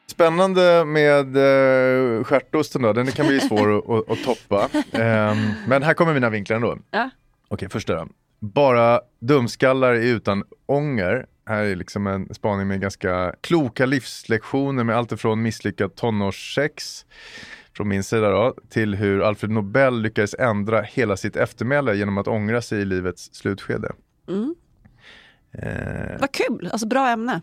Spännande 0.07 0.85
med 0.85 1.37
uh, 1.37 2.23
stjärtosten 2.23 2.81
då, 2.81 2.93
den 2.93 3.11
kan 3.11 3.27
bli 3.27 3.39
svår 3.39 3.77
att, 3.99 4.09
att, 4.11 4.23
toppa. 4.23 4.69
Ehm, 4.91 5.37
men 5.67 5.83
här 5.83 5.93
kommer 5.93 6.13
mina 6.13 6.29
vinklar 6.29 6.55
ändå. 6.55 6.77
Ja. 6.91 7.09
Okej, 7.47 7.69
första 7.69 7.95
då. 7.95 8.07
Bara 8.43 9.01
dumskallar 9.19 9.93
är 9.93 10.01
utan 10.01 10.43
ånger. 10.65 11.25
Här 11.45 11.63
är 11.63 11.75
liksom 11.75 12.07
en 12.07 12.33
spaning 12.33 12.67
med 12.67 12.81
ganska 12.81 13.35
kloka 13.41 13.85
livslektioner 13.85 14.83
med 14.83 14.97
allt 14.97 15.11
ifrån 15.11 15.41
misslyckat 15.41 15.95
tonårssex 15.95 17.05
från 17.77 17.87
min 17.87 18.03
sida 18.03 18.29
då, 18.29 18.55
till 18.69 18.95
hur 18.95 19.21
Alfred 19.21 19.51
Nobel 19.51 20.01
lyckades 20.01 20.33
ändra 20.33 20.81
hela 20.81 21.17
sitt 21.17 21.35
eftermäle 21.35 21.95
genom 21.95 22.17
att 22.17 22.27
ångra 22.27 22.61
sig 22.61 22.81
i 22.81 22.85
livets 22.85 23.33
slutskede. 23.33 23.91
Mm. 24.27 24.55
Eh, 25.51 26.19
Vad 26.19 26.31
kul, 26.31 26.69
alltså 26.71 26.87
bra 26.87 27.09
ämne. 27.09 27.41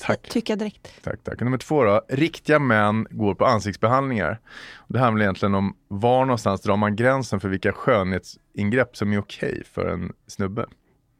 Tack. 0.00 0.28
Tycker 0.28 0.52
jag 0.52 0.58
direkt. 0.58 0.88
Tack, 1.02 1.24
tack. 1.24 1.40
Nummer 1.40 1.58
två 1.58 1.84
då. 1.84 2.02
Riktiga 2.08 2.58
män 2.58 3.06
går 3.10 3.34
på 3.34 3.46
ansiktsbehandlingar. 3.46 4.40
Det 4.88 4.98
handlar 4.98 5.22
egentligen 5.22 5.54
om 5.54 5.76
var 5.88 6.24
någonstans 6.24 6.60
drar 6.60 6.76
man 6.76 6.96
gränsen 6.96 7.40
för 7.40 7.48
vilka 7.48 7.72
skönhetsingrepp 7.72 8.96
som 8.96 9.12
är 9.12 9.18
okej 9.18 9.62
för 9.72 9.86
en 9.86 10.12
snubbe. 10.26 10.66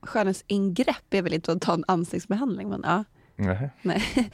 Skönhetsingrepp 0.03 1.15
är 1.15 1.23
väl 1.23 1.35
inte 1.35 1.53
att 1.53 1.61
ta 1.63 1.75
en 1.75 1.85
ansiktsbehandling 1.89 2.69
men 2.69 2.81
ja. 2.85 3.05
Nej. 3.37 3.71
Nej. 3.83 4.03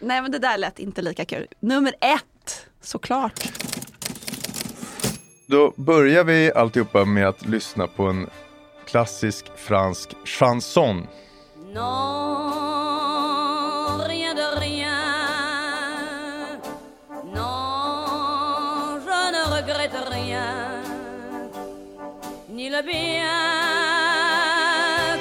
Nej 0.00 0.22
men 0.22 0.30
det 0.32 0.38
där 0.38 0.58
lät 0.58 0.78
inte 0.78 1.02
lika 1.02 1.24
kul. 1.24 1.46
Nummer 1.60 1.94
ett, 2.00 2.66
såklart. 2.80 3.48
Då 5.46 5.74
börjar 5.76 6.24
vi 6.24 6.52
alltihopa 6.52 7.04
med 7.04 7.28
att 7.28 7.46
lyssna 7.46 7.86
på 7.86 8.02
en 8.06 8.26
klassisk 8.86 9.46
fransk 9.56 10.14
chanson. 10.24 11.06
Non, 11.74 12.67
bien 22.82 23.28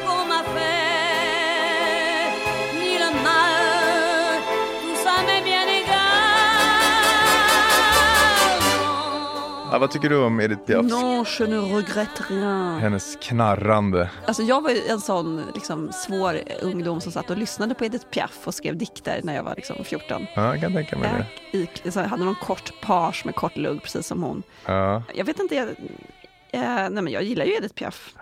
qu'on 0.06 0.26
m'a 0.26 0.44
fait, 0.44 2.32
ni 2.80 2.98
le 2.98 3.10
mal. 3.24 4.42
Tout 4.82 4.96
ça 5.04 5.14
m'est 5.26 5.44
bien 5.44 5.66
égal. 5.80 5.96
Non. 8.82 9.72
Ja, 9.72 9.78
vad 9.80 9.92
tycker 9.92 10.10
du 10.10 10.18
om 10.18 10.40
Edith 10.40 10.66
Piafs? 10.66 10.90
Non, 10.90 11.26
je 11.26 11.44
ne 11.44 11.58
regrette 11.58 12.24
rien. 12.30 12.80
Hennes 12.80 13.18
knarrande. 13.22 14.10
Alltså 14.26 14.44
jag 14.44 14.62
var 14.62 14.90
en 14.92 15.02
sån 15.02 15.42
liksom, 15.56 15.92
svår 15.92 16.40
ungdom 16.62 17.02
som 17.02 17.12
satt 17.12 17.30
och 17.30 17.38
lyssnade 17.38 17.76
på 17.76 17.86
Edith 17.86 18.06
Piaf 18.06 18.48
och 18.48 18.54
skrev 18.54 18.78
dikter 18.78 19.22
när 19.24 19.36
jag 19.36 19.44
var 19.44 19.56
liksom, 19.56 19.76
14. 19.84 20.28
Ja, 20.36 20.46
jag 20.52 20.62
kan 20.62 20.74
tänka 20.74 20.98
mig 20.98 21.10
det. 21.52 21.68
Jag 21.84 22.04
hade 22.04 22.26
någon 22.26 22.36
kort 22.36 22.82
page 22.82 23.26
med 23.26 23.36
kort 23.36 23.58
lugg 23.58 23.82
precis 23.84 24.08
som 24.08 24.24
hon. 24.24 24.44
Ja. 24.66 25.04
Jag 25.16 25.26
vet 25.26 25.40
inte, 25.40 25.56
jag, 25.56 25.68
eh, 26.52 26.62
nej 26.62 27.04
men 27.04 27.08
jag 27.08 27.24
gillar 27.24 27.46
ju 27.46 27.54
Edith 27.56 27.74
Piaf. 27.74 28.14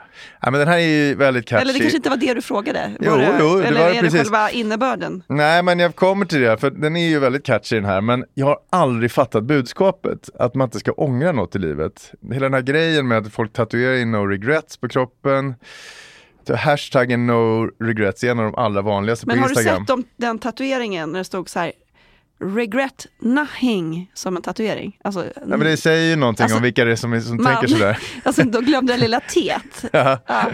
ja, 0.41 0.51
men 0.51 0.59
den 0.59 0.67
här 0.67 0.77
är 0.77 0.81
ju 1.07 1.15
väldigt 1.15 1.45
catchy. 1.47 1.61
Eller 1.61 1.73
det 1.73 1.79
kanske 1.79 1.97
inte 1.97 2.09
var 2.09 2.17
det 2.17 2.33
du 2.33 2.41
frågade? 2.41 2.91
Jo, 2.99 3.15
det, 3.15 3.37
jo, 3.39 3.55
det 3.59 3.67
eller 3.67 3.79
var 3.79 3.85
är 3.85 3.89
det 3.89 3.95
det 3.95 4.01
precis. 4.01 4.19
själva 4.21 4.51
innebörden? 4.51 5.23
Nej, 5.27 5.63
men 5.63 5.79
jag 5.79 5.95
kommer 5.95 6.25
till 6.25 6.41
det, 6.41 6.57
för 6.57 6.69
den 6.69 6.95
är 6.95 7.07
ju 7.07 7.19
väldigt 7.19 7.45
catchy 7.45 7.75
den 7.75 7.85
här, 7.85 8.01
men 8.01 8.25
jag 8.33 8.45
har 8.45 8.57
aldrig 8.69 9.11
fattat 9.11 9.43
budskapet, 9.43 10.29
att 10.39 10.55
man 10.55 10.67
inte 10.67 10.79
ska 10.79 10.91
ångra 10.91 11.31
något 11.31 11.55
i 11.55 11.59
livet. 11.59 12.11
Hela 12.31 12.45
den 12.45 12.53
här 12.53 12.61
grejen 12.61 13.07
med 13.07 13.17
att 13.17 13.33
folk 13.33 13.53
tatuerar 13.53 13.95
in 13.95 14.11
no 14.11 14.17
regrets 14.27 14.77
på 14.77 14.89
kroppen, 14.89 15.55
hashtaggen 16.55 17.27
no 17.27 17.69
regrets 17.83 18.23
är 18.23 18.31
en 18.31 18.39
av 18.39 18.45
de 18.45 18.55
allra 18.55 18.81
vanligaste 18.81 19.27
Men 19.27 19.35
på 19.37 19.41
har 19.41 19.47
du 19.49 19.53
Instagram. 19.53 19.81
sett 19.85 19.89
om, 19.89 20.03
den 20.17 20.39
tatueringen 20.39 21.11
när 21.11 21.19
det 21.19 21.25
stod 21.25 21.49
så 21.49 21.59
här 21.59 21.71
regret 22.39 23.05
nothing 23.19 24.11
som 24.13 24.35
en 24.35 24.41
tatuering? 24.41 24.97
Alltså, 25.03 25.19
Nej, 25.21 25.33
men 25.45 25.59
det 25.59 25.77
säger 25.77 26.09
ju 26.09 26.15
någonting 26.15 26.43
Alltså, 26.43 26.57
om 26.57 26.63
vilka 26.63 26.85
det 26.85 26.91
är 26.91 26.95
som, 26.95 27.21
som 27.21 27.35
man- 27.37 27.45
tänker 27.45 27.67
sådär. 27.67 27.97
alltså 28.23 28.43
då 28.43 28.59
glömde 28.61 28.93
jag 28.93 28.99
lilla 28.99 29.19
teet. 29.19 29.85
Ja. 29.93 30.19
Ja. 30.27 30.45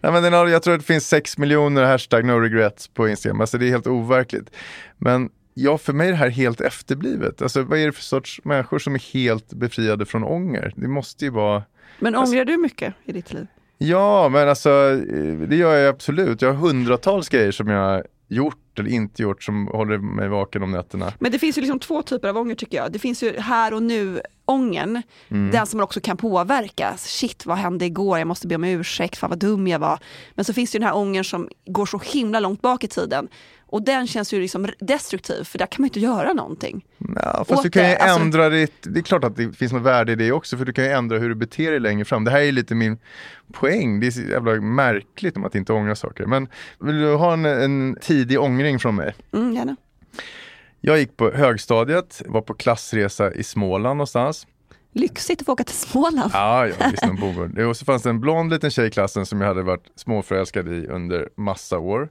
Nej, 0.00 0.12
men 0.12 0.22
den 0.22 0.32
har, 0.32 0.46
jag 0.48 0.62
tror 0.62 0.74
att 0.74 0.80
det 0.80 0.86
finns 0.86 1.08
6 1.08 1.38
miljoner 1.38 1.84
hashtag 1.84 2.24
no 2.24 2.32
regrets 2.32 2.88
på 2.88 3.08
Instagram, 3.08 3.40
alltså 3.40 3.58
det 3.58 3.66
är 3.66 3.70
helt 3.70 3.86
overkligt. 3.86 4.50
Men 4.98 5.30
ja, 5.54 5.78
för 5.78 5.92
mig 5.92 6.06
är 6.08 6.10
det 6.12 6.16
här 6.18 6.28
helt 6.28 6.60
efterblivet. 6.60 7.42
Alltså 7.42 7.62
vad 7.62 7.78
är 7.78 7.86
det 7.86 7.92
för 7.92 8.02
sorts 8.02 8.40
människor 8.44 8.78
som 8.78 8.94
är 8.94 9.12
helt 9.14 9.52
befriade 9.52 10.06
från 10.06 10.24
ånger? 10.24 10.72
Det 10.76 10.88
måste 10.88 11.24
ju 11.24 11.30
vara 11.30 11.62
Men 11.98 12.14
Alltså- 12.14 12.32
ångrar 12.34 12.44
du 12.44 12.56
mycket 12.56 12.94
i 13.04 13.12
ditt 13.12 13.32
liv? 13.32 13.46
Ja, 13.78 14.28
men 14.28 14.48
alltså 14.48 14.70
eh, 14.90 15.48
det 15.48 15.56
gör 15.56 15.76
jag 15.76 15.88
absolut. 15.94 16.42
Jag 16.42 16.48
har 16.52 16.56
hundratals 16.68 17.28
grejer 17.28 17.52
som 17.52 17.68
jag 17.68 18.02
gjort 18.34 18.78
eller 18.78 18.90
inte 18.90 19.22
gjort 19.22 19.42
som 19.42 19.66
håller 19.66 19.98
mig 19.98 20.28
vaken 20.28 20.62
om 20.62 20.70
nätterna. 20.70 21.12
Men 21.18 21.32
det 21.32 21.38
finns 21.38 21.58
ju 21.58 21.62
liksom 21.62 21.78
två 21.78 22.02
typer 22.02 22.28
av 22.28 22.36
ånger 22.38 22.54
tycker 22.54 22.76
jag. 22.76 22.92
Det 22.92 22.98
finns 22.98 23.22
ju 23.22 23.38
här 23.40 23.74
och 23.74 23.82
nu 23.82 24.20
ången, 24.44 25.02
Mm. 25.28 25.50
den 25.50 25.66
som 25.66 25.76
man 25.78 25.84
också 25.84 26.00
kan 26.00 26.16
påverka. 26.16 26.94
Shit 26.98 27.46
vad 27.46 27.56
hände 27.56 27.84
igår, 27.84 28.18
jag 28.18 28.28
måste 28.28 28.46
be 28.46 28.54
om 28.54 28.64
ursäkt, 28.64 29.16
fan 29.18 29.30
vad 29.30 29.38
dum 29.38 29.68
jag 29.68 29.78
var. 29.78 29.98
Men 30.34 30.44
så 30.44 30.52
finns 30.52 30.70
det 30.70 30.76
ju 30.76 30.80
den 30.80 30.88
här 30.88 30.96
ången 30.96 31.24
som 31.24 31.48
går 31.66 31.86
så 31.86 31.98
himla 32.04 32.40
långt 32.40 32.62
bak 32.62 32.84
i 32.84 32.88
tiden. 32.88 33.28
Och 33.72 33.82
den 33.82 34.06
känns 34.06 34.34
ju 34.34 34.40
liksom 34.40 34.68
destruktiv 34.78 35.44
för 35.44 35.58
där 35.58 35.66
kan 35.66 35.82
man 35.82 35.86
inte 35.86 36.00
göra 36.00 36.32
någonting. 36.32 36.84
Ja, 37.16 37.44
fast 37.48 37.62
du 37.62 37.70
kan 37.70 37.82
ju 37.82 37.88
det, 37.88 37.96
alltså- 37.96 38.20
ändra 38.20 38.48
ditt, 38.48 38.72
det 38.82 39.00
är 39.00 39.02
klart 39.02 39.24
att 39.24 39.36
det 39.36 39.52
finns 39.52 39.72
något 39.72 39.82
värde 39.82 40.12
i 40.12 40.14
det 40.14 40.32
också 40.32 40.56
för 40.56 40.64
du 40.64 40.72
kan 40.72 40.84
ju 40.84 40.90
ändra 40.90 41.18
hur 41.18 41.28
du 41.28 41.34
beter 41.34 41.70
dig 41.70 41.80
längre 41.80 42.04
fram. 42.04 42.24
Det 42.24 42.30
här 42.30 42.40
är 42.40 42.52
lite 42.52 42.74
min 42.74 42.98
poäng, 43.52 44.00
det 44.00 44.06
är 44.06 44.10
så 44.10 44.20
jävla 44.20 44.60
märkligt 44.60 45.36
om 45.36 45.44
att 45.44 45.54
inte 45.54 45.72
ångra 45.72 45.94
saker. 45.94 46.26
Men 46.26 46.48
vill 46.80 47.00
du 47.00 47.14
ha 47.14 47.32
en, 47.32 47.44
en 47.44 47.96
tidig 48.00 48.40
ångring 48.40 48.78
från 48.78 48.94
mig? 48.94 49.14
Mm, 49.32 49.54
gärna. 49.54 49.76
Jag 50.80 50.98
gick 50.98 51.16
på 51.16 51.30
högstadiet, 51.30 52.22
var 52.26 52.40
på 52.40 52.54
klassresa 52.54 53.32
i 53.32 53.42
Småland 53.42 53.96
någonstans. 53.96 54.46
Lyxigt 54.92 55.40
att 55.40 55.46
få 55.46 55.52
åka 55.52 55.64
till 55.64 55.74
Småland. 55.74 56.30
Ja, 56.34 56.66
ja 56.66 56.74
visst 56.90 57.02
en 57.02 57.16
Bogård. 57.16 57.58
Och 57.58 57.76
så 57.76 57.84
fanns 57.84 58.02
det 58.02 58.10
en 58.10 58.20
blond 58.20 58.52
liten 58.52 58.70
tjej 58.70 58.86
i 58.86 58.90
klassen 58.90 59.26
som 59.26 59.40
jag 59.40 59.48
hade 59.48 59.62
varit 59.62 59.84
småförälskad 59.94 60.68
i 60.68 60.86
under 60.86 61.28
massa 61.36 61.78
år. 61.78 62.08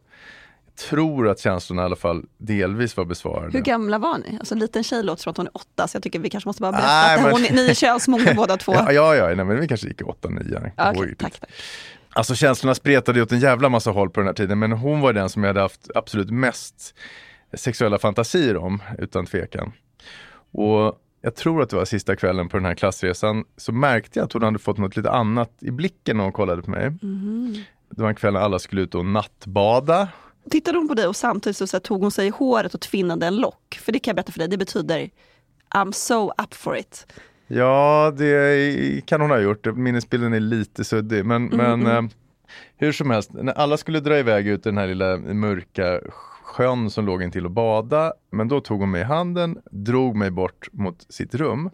Tror 0.76 1.30
att 1.30 1.40
känslorna 1.40 1.82
i 1.82 1.86
alla 1.86 1.96
fall 1.96 2.26
delvis 2.38 2.98
var 2.98 3.06
besvarade. 3.06 3.52
Hur 3.58 3.60
gamla 3.66 3.98
var 3.98 4.18
ni? 4.18 4.38
Alltså 4.40 4.56
liten 4.56 4.84
tjej 4.84 5.04
låter 5.04 5.22
som 5.24 5.32
att 5.32 5.38
hon 5.38 5.48
är 5.48 5.58
åtta 5.58 5.88
så 5.88 5.96
jag 5.96 6.04
tycker 6.04 6.20
vi 6.20 6.30
kanske 6.30 6.48
måste 6.50 6.62
bara 6.62 6.72
berätta 6.72 6.88
Nej, 6.88 7.16
att 7.16 7.22
men- 7.24 7.32
hon, 7.32 7.42
ni 7.42 7.70
är 7.70 7.74
könsmogna 7.74 8.34
båda 8.36 8.58
två. 8.58 8.74
Ja, 8.74 8.92
ja, 8.92 9.16
ja 9.16 9.36
nej, 9.36 9.46
men 9.46 9.60
vi 9.60 9.68
kanske 9.68 9.88
gick 9.88 10.08
åtta, 10.08 10.30
nio. 10.30 10.72
Ja, 10.78 10.90
okej, 10.92 11.02
Oj, 11.02 11.16
tack, 11.18 11.40
tack. 11.40 11.50
Alltså 12.14 12.36
känslorna 12.36 12.76
spretade 12.76 13.20
ju 13.20 13.24
åt 13.24 13.32
en 13.32 13.40
jävla 13.40 13.70
massa 13.70 13.92
håll 13.92 14.10
på 14.10 14.20
den 14.20 14.28
här 14.28 14.34
tiden 14.34 14.60
men 14.60 14.72
hon 14.72 15.02
var 15.02 15.14
den 15.14 15.30
som 15.30 15.44
jag 15.44 15.50
hade 15.50 15.62
haft 15.62 15.92
absolut 15.96 16.30
mest 16.32 16.96
sexuella 17.54 18.00
fantasier 18.00 18.58
om 18.58 18.82
utan 18.98 19.26
tvekan. 19.26 19.72
Och 20.54 20.98
jag 21.22 21.36
tror 21.36 21.62
att 21.62 21.70
det 21.70 21.76
var 21.76 21.86
sista 21.86 22.16
kvällen 22.16 22.50
på 22.50 22.58
den 22.58 22.66
här 22.66 22.76
klassresan 22.76 23.44
så 23.58 23.72
märkte 23.72 24.20
jag 24.20 24.26
att 24.26 24.34
hon 24.34 24.44
hade 24.44 24.60
fått 24.60 24.78
något 24.78 24.98
lite 24.98 25.12
annat 25.12 25.52
i 25.62 25.72
blicken 25.72 26.18
när 26.18 26.24
hon 26.24 26.34
kollade 26.34 26.62
på 26.62 26.70
mig. 26.72 26.90
Mhm. 27.02 27.64
Det 27.90 28.02
var 28.02 28.10
en 28.10 28.16
kväll 28.16 28.34
när 28.34 28.40
alla 28.40 28.60
skulle 28.60 28.82
ut 28.82 28.96
och 28.96 29.06
nattbada. 29.06 30.08
Tittade 30.50 30.78
hon 30.78 30.88
på 30.88 30.94
dig 30.94 31.08
och 31.08 31.16
samtidigt 31.16 31.58
så, 31.58 31.68
så 31.68 31.78
här, 31.78 31.82
tog 31.82 32.02
hon 32.02 32.12
sig 32.12 32.28
i 32.28 32.30
håret 32.30 32.74
och 32.74 32.82
tvinnade 32.82 33.26
en 33.28 33.36
lock? 33.36 33.80
För 33.82 33.92
det 33.92 34.00
kan 34.00 34.12
jag 34.12 34.16
berätta 34.16 34.32
för 34.32 34.40
dig, 34.40 34.48
det 34.48 34.58
betyder 34.58 35.10
I'm 35.76 35.92
so 35.92 36.32
up 36.38 36.54
for 36.54 36.78
it. 36.78 37.08
Ja, 37.48 38.14
det 38.18 39.06
kan 39.06 39.22
hon 39.22 39.30
ha 39.30 39.40
gjort. 39.40 39.76
Minnesbilden 39.76 40.34
är 40.34 40.40
lite 40.40 40.84
suddig. 40.84 41.26
Men, 41.26 41.46
men 41.46 41.88
eh, 41.88 42.02
hur 42.78 42.92
som 42.92 43.10
helst, 43.10 43.34
när 43.34 43.54
alla 43.54 43.78
skulle 43.78 44.00
dra 44.00 44.20
iväg 44.20 44.48
ut 44.48 44.60
i 44.60 44.70
den 44.70 44.78
här 44.78 44.88
lilla 44.88 45.18
mörka 45.18 46.02
sjön 46.42 46.90
som 46.90 47.06
låg 47.06 47.24
intill 47.24 47.46
och 47.46 47.52
bada. 47.52 48.14
Men 48.32 48.48
då 48.48 48.62
tog 48.62 48.80
hon 48.80 48.92
mig 48.92 49.02
i 49.02 49.04
handen, 49.04 49.62
drog 49.72 50.16
mig 50.16 50.32
bort 50.32 50.68
mot 50.72 51.06
sitt 51.10 51.36
rum. 51.36 51.70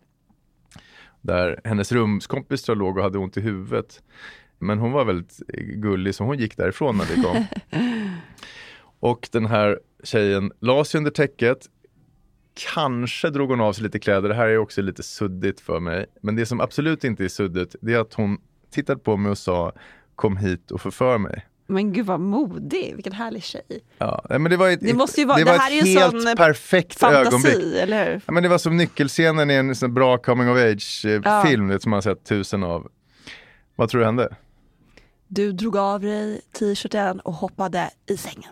Där 1.22 1.62
hennes 1.64 1.92
rumskompisar 1.92 2.76
låg 2.76 2.98
och 2.98 3.04
hade 3.04 3.18
ont 3.18 3.38
i 3.38 3.42
huvudet. 3.42 4.02
Men 4.60 4.80
hon 4.80 4.92
var 4.92 5.06
väldigt 5.06 5.38
gullig 5.76 6.16
så 6.16 6.24
hon 6.24 6.38
gick 6.38 6.58
därifrån 6.58 6.98
när 6.98 7.06
vi 7.06 7.22
kom. 7.22 7.46
och 9.00 9.30
den 9.32 9.46
här 9.46 9.80
tjejen 10.04 10.52
la 10.60 10.86
sig 10.86 10.98
under 10.98 11.12
täcket, 11.12 11.58
Kanske 12.74 13.30
drog 13.30 13.50
hon 13.50 13.62
av 13.62 13.74
sig 13.74 13.84
lite 13.84 14.00
kläder, 14.00 14.30
det 14.30 14.36
här 14.36 14.48
är 14.48 14.58
också 14.58 14.82
lite 14.82 15.04
suddigt 15.04 15.60
för 15.62 15.80
mig. 15.80 16.06
Men 16.22 16.36
det 16.36 16.46
som 16.46 16.62
absolut 16.62 17.04
inte 17.04 17.24
är 17.24 17.28
suddigt, 17.28 17.76
det 17.82 17.94
är 17.94 18.00
att 18.00 18.14
hon 18.14 18.38
tittade 18.72 19.00
på 19.00 19.18
mig 19.18 19.32
och 19.32 19.38
sa 19.38 19.72
Kom 20.16 20.38
hit 20.38 20.72
och 20.72 20.82
förför 20.82 21.18
mig. 21.18 21.46
Men 21.68 21.94
gud 21.94 22.06
vad 22.06 22.20
modig, 22.20 22.92
vilken 22.96 23.14
härlig 23.14 23.44
tjej. 23.44 23.62
Ja, 23.98 24.26
men 24.30 24.44
det 24.44 24.58
var 24.58 24.70
ett, 24.70 24.80
Det 24.82 24.94
måste 24.94 25.22
ju 25.22 25.28
vara- 25.28 25.38
det 25.38 25.44
det 25.44 25.52
var 25.52 25.58
här 25.58 25.78
ett 25.78 25.84
är 25.84 25.88
ju 25.88 26.00
helt 26.00 26.12
sån, 26.12 26.28
eh, 26.28 26.36
perfekt 26.36 27.04
ögonblick. 27.04 27.32
Fantasi, 27.54 27.80
eller 27.80 28.06
hur? 28.06 28.22
Ja, 28.26 28.32
men 28.34 28.44
det 28.44 28.50
var 28.50 28.58
som 28.58 28.78
nyckelscenen 28.78 29.52
i 29.52 29.54
en 29.54 29.76
sån 29.76 29.94
bra 29.94 30.18
coming 30.18 30.50
of 30.50 30.58
age 30.58 31.06
eh, 31.06 31.22
Ja. 31.24 31.80
som 31.80 31.90
man 31.90 31.98
har 31.98 32.02
sett 32.02 32.26
tusen 32.26 32.64
av. 32.64 32.88
Vad 33.76 33.90
tror 33.90 34.00
du 34.00 34.06
hände? 34.06 34.36
Du 35.28 35.52
drog 35.52 35.78
av 35.78 36.02
dig 36.02 36.42
t-shirten 36.60 37.20
och 37.20 37.34
hoppade 37.34 37.90
i 38.10 38.18
sängen. 38.18 38.52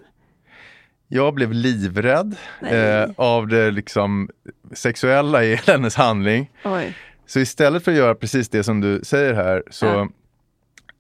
Jag 1.08 1.34
blev 1.34 1.54
livrädd 1.54 2.36
eh, 2.62 3.10
av 3.16 3.48
det 3.48 3.72
liksom 3.72 4.30
sexuella 4.74 5.44
i 5.44 5.56
hennes 5.68 5.96
handling. 5.96 6.52
Oj. 6.64 6.98
Så 7.28 7.40
istället 7.40 7.84
för 7.84 7.92
att 7.92 7.98
göra 7.98 8.16
precis 8.16 8.50
det 8.50 8.64
som 8.64 8.82
du 8.82 9.00
säger 9.04 9.34
här 9.34 9.64
så 9.72 9.86
Ja. 9.86 10.10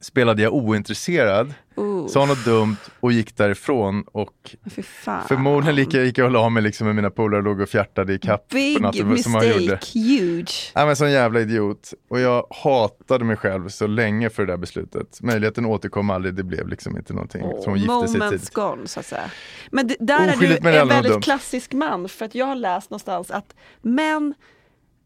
Spelade 0.05 0.41
jag 0.41 0.53
ointresserad, 0.53 1.53
Oh, 1.75 2.07
sa 2.07 2.25
något 2.25 2.45
dumt 2.45 2.77
och 2.99 3.11
gick 3.11 3.37
därifrån 3.37 4.03
och 4.11 4.55
fan. 4.83 5.27
förmodligen 5.27 5.75
lika 5.75 6.03
gick 6.03 6.17
jag 6.17 6.25
och 6.25 6.31
la 6.31 6.49
mig 6.49 6.63
liksom 6.63 6.87
med 6.87 6.95
mina 6.95 7.09
polare 7.09 7.37
och 7.37 7.43
låg 7.43 7.59
och 7.61 7.69
fjärtade 7.69 8.13
i 8.13 8.19
kapp 8.19 8.49
på 8.49 8.55
Big 8.55 8.81
natten 8.81 9.17
som 9.17 9.31
man 9.31 9.47
gjorde. 9.47 9.59
mistake, 9.59 9.99
huge. 9.99 10.71
Ja 10.75 10.85
men 10.85 10.95
sån 10.95 11.11
jävla 11.11 11.39
idiot. 11.39 11.93
Och 12.09 12.19
jag 12.19 12.47
hatade 12.49 13.25
mig 13.25 13.35
själv 13.35 13.69
så 13.69 13.87
länge 13.87 14.29
för 14.29 14.45
det 14.45 14.53
där 14.53 14.57
beslutet. 14.57 15.21
Möjligheten 15.21 15.65
återkom 15.65 16.09
aldrig, 16.09 16.33
det 16.33 16.43
blev 16.43 16.67
liksom 16.67 16.97
inte 16.97 17.13
någonting. 17.13 17.41
så 17.41 17.69
hon 17.69 17.79
gifte 17.79 18.07
sig 18.07 18.21
tidigt. 18.21 18.53
gone 18.53 18.87
så 18.87 18.99
att 18.99 19.05
säga. 19.05 19.31
Men 19.71 19.87
det, 19.87 19.95
där 19.99 20.27
är 20.27 20.33
Oskyldigt 20.35 20.61
du 20.63 20.69
men 20.69 20.81
en 20.81 20.87
väldigt 20.87 21.23
klassisk 21.23 21.73
man 21.73 22.09
för 22.09 22.25
att 22.25 22.35
jag 22.35 22.45
har 22.45 22.55
läst 22.55 22.89
någonstans 22.89 23.31
att 23.31 23.55
män 23.81 24.33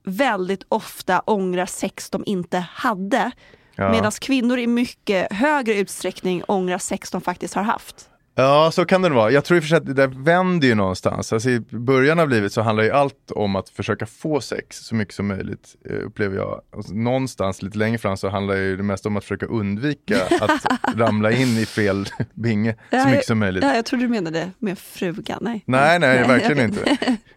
väldigt 0.04 0.66
ofta 0.70 1.20
ångrar 1.20 1.66
sex 1.66 2.10
de 2.10 2.24
inte 2.26 2.58
hade. 2.58 3.32
Ja. 3.80 3.92
Medan 3.92 4.12
kvinnor 4.12 4.60
i 4.60 4.68
mycket 4.68 5.34
högre 5.34 5.74
utsträckning 5.74 6.44
ångrar 6.48 6.78
sex 6.78 7.12
de 7.12 7.22
faktiskt 7.22 7.54
har 7.54 7.64
haft. 7.64 8.10
Ja, 8.36 8.72
så 8.72 8.86
kan 8.86 9.02
det 9.02 9.10
vara. 9.10 9.32
Jag 9.32 9.46
tror 9.46 9.58
i 9.58 9.60
och 9.60 9.64
för 9.64 9.68
sig 9.68 9.78
att 9.78 9.86
det 9.86 9.94
där 9.94 10.08
vänder 10.08 10.68
ju 10.68 10.76
någonstans. 10.76 11.34
Alltså 11.34 11.50
I 11.50 11.60
början 11.60 12.20
av 12.20 12.30
livet 12.30 12.54
så 12.54 12.62
handlar 12.62 12.84
ju 12.84 12.92
allt 12.92 13.32
om 13.32 13.56
att 13.56 13.70
försöka 13.70 14.06
få 14.06 14.42
sex 14.42 14.78
så 14.78 14.96
mycket 14.96 15.14
som 15.14 15.28
möjligt, 15.28 15.76
eh, 15.90 16.06
upplever 16.06 16.36
jag. 16.36 16.62
Och 16.76 16.86
så 16.86 16.94
någonstans 16.94 17.62
lite 17.62 17.78
längre 17.78 17.98
fram 17.98 18.18
så 18.18 18.30
handlar 18.30 18.56
ju 18.56 18.78
det 18.78 18.84
mest 18.84 19.06
om 19.06 19.18
att 19.18 19.24
försöka 19.24 19.46
undvika 19.46 20.18
att 20.42 20.66
ramla 20.96 21.32
in 21.32 21.58
i 21.58 21.66
fel 21.66 22.06
binge 22.34 22.76
så 22.92 23.08
mycket 23.08 23.26
som 23.26 23.40
möjligt. 23.40 23.64
Ja, 23.64 23.76
jag 23.76 23.86
trodde 23.86 24.04
du 24.04 24.10
menade 24.10 24.52
med 24.60 24.80
frugan. 24.80 25.40
Nej, 25.42 25.64
Nej, 25.66 26.00
nej, 26.00 26.28
verkligen 26.28 26.58
jag 26.58 26.68
inte. 26.68 27.18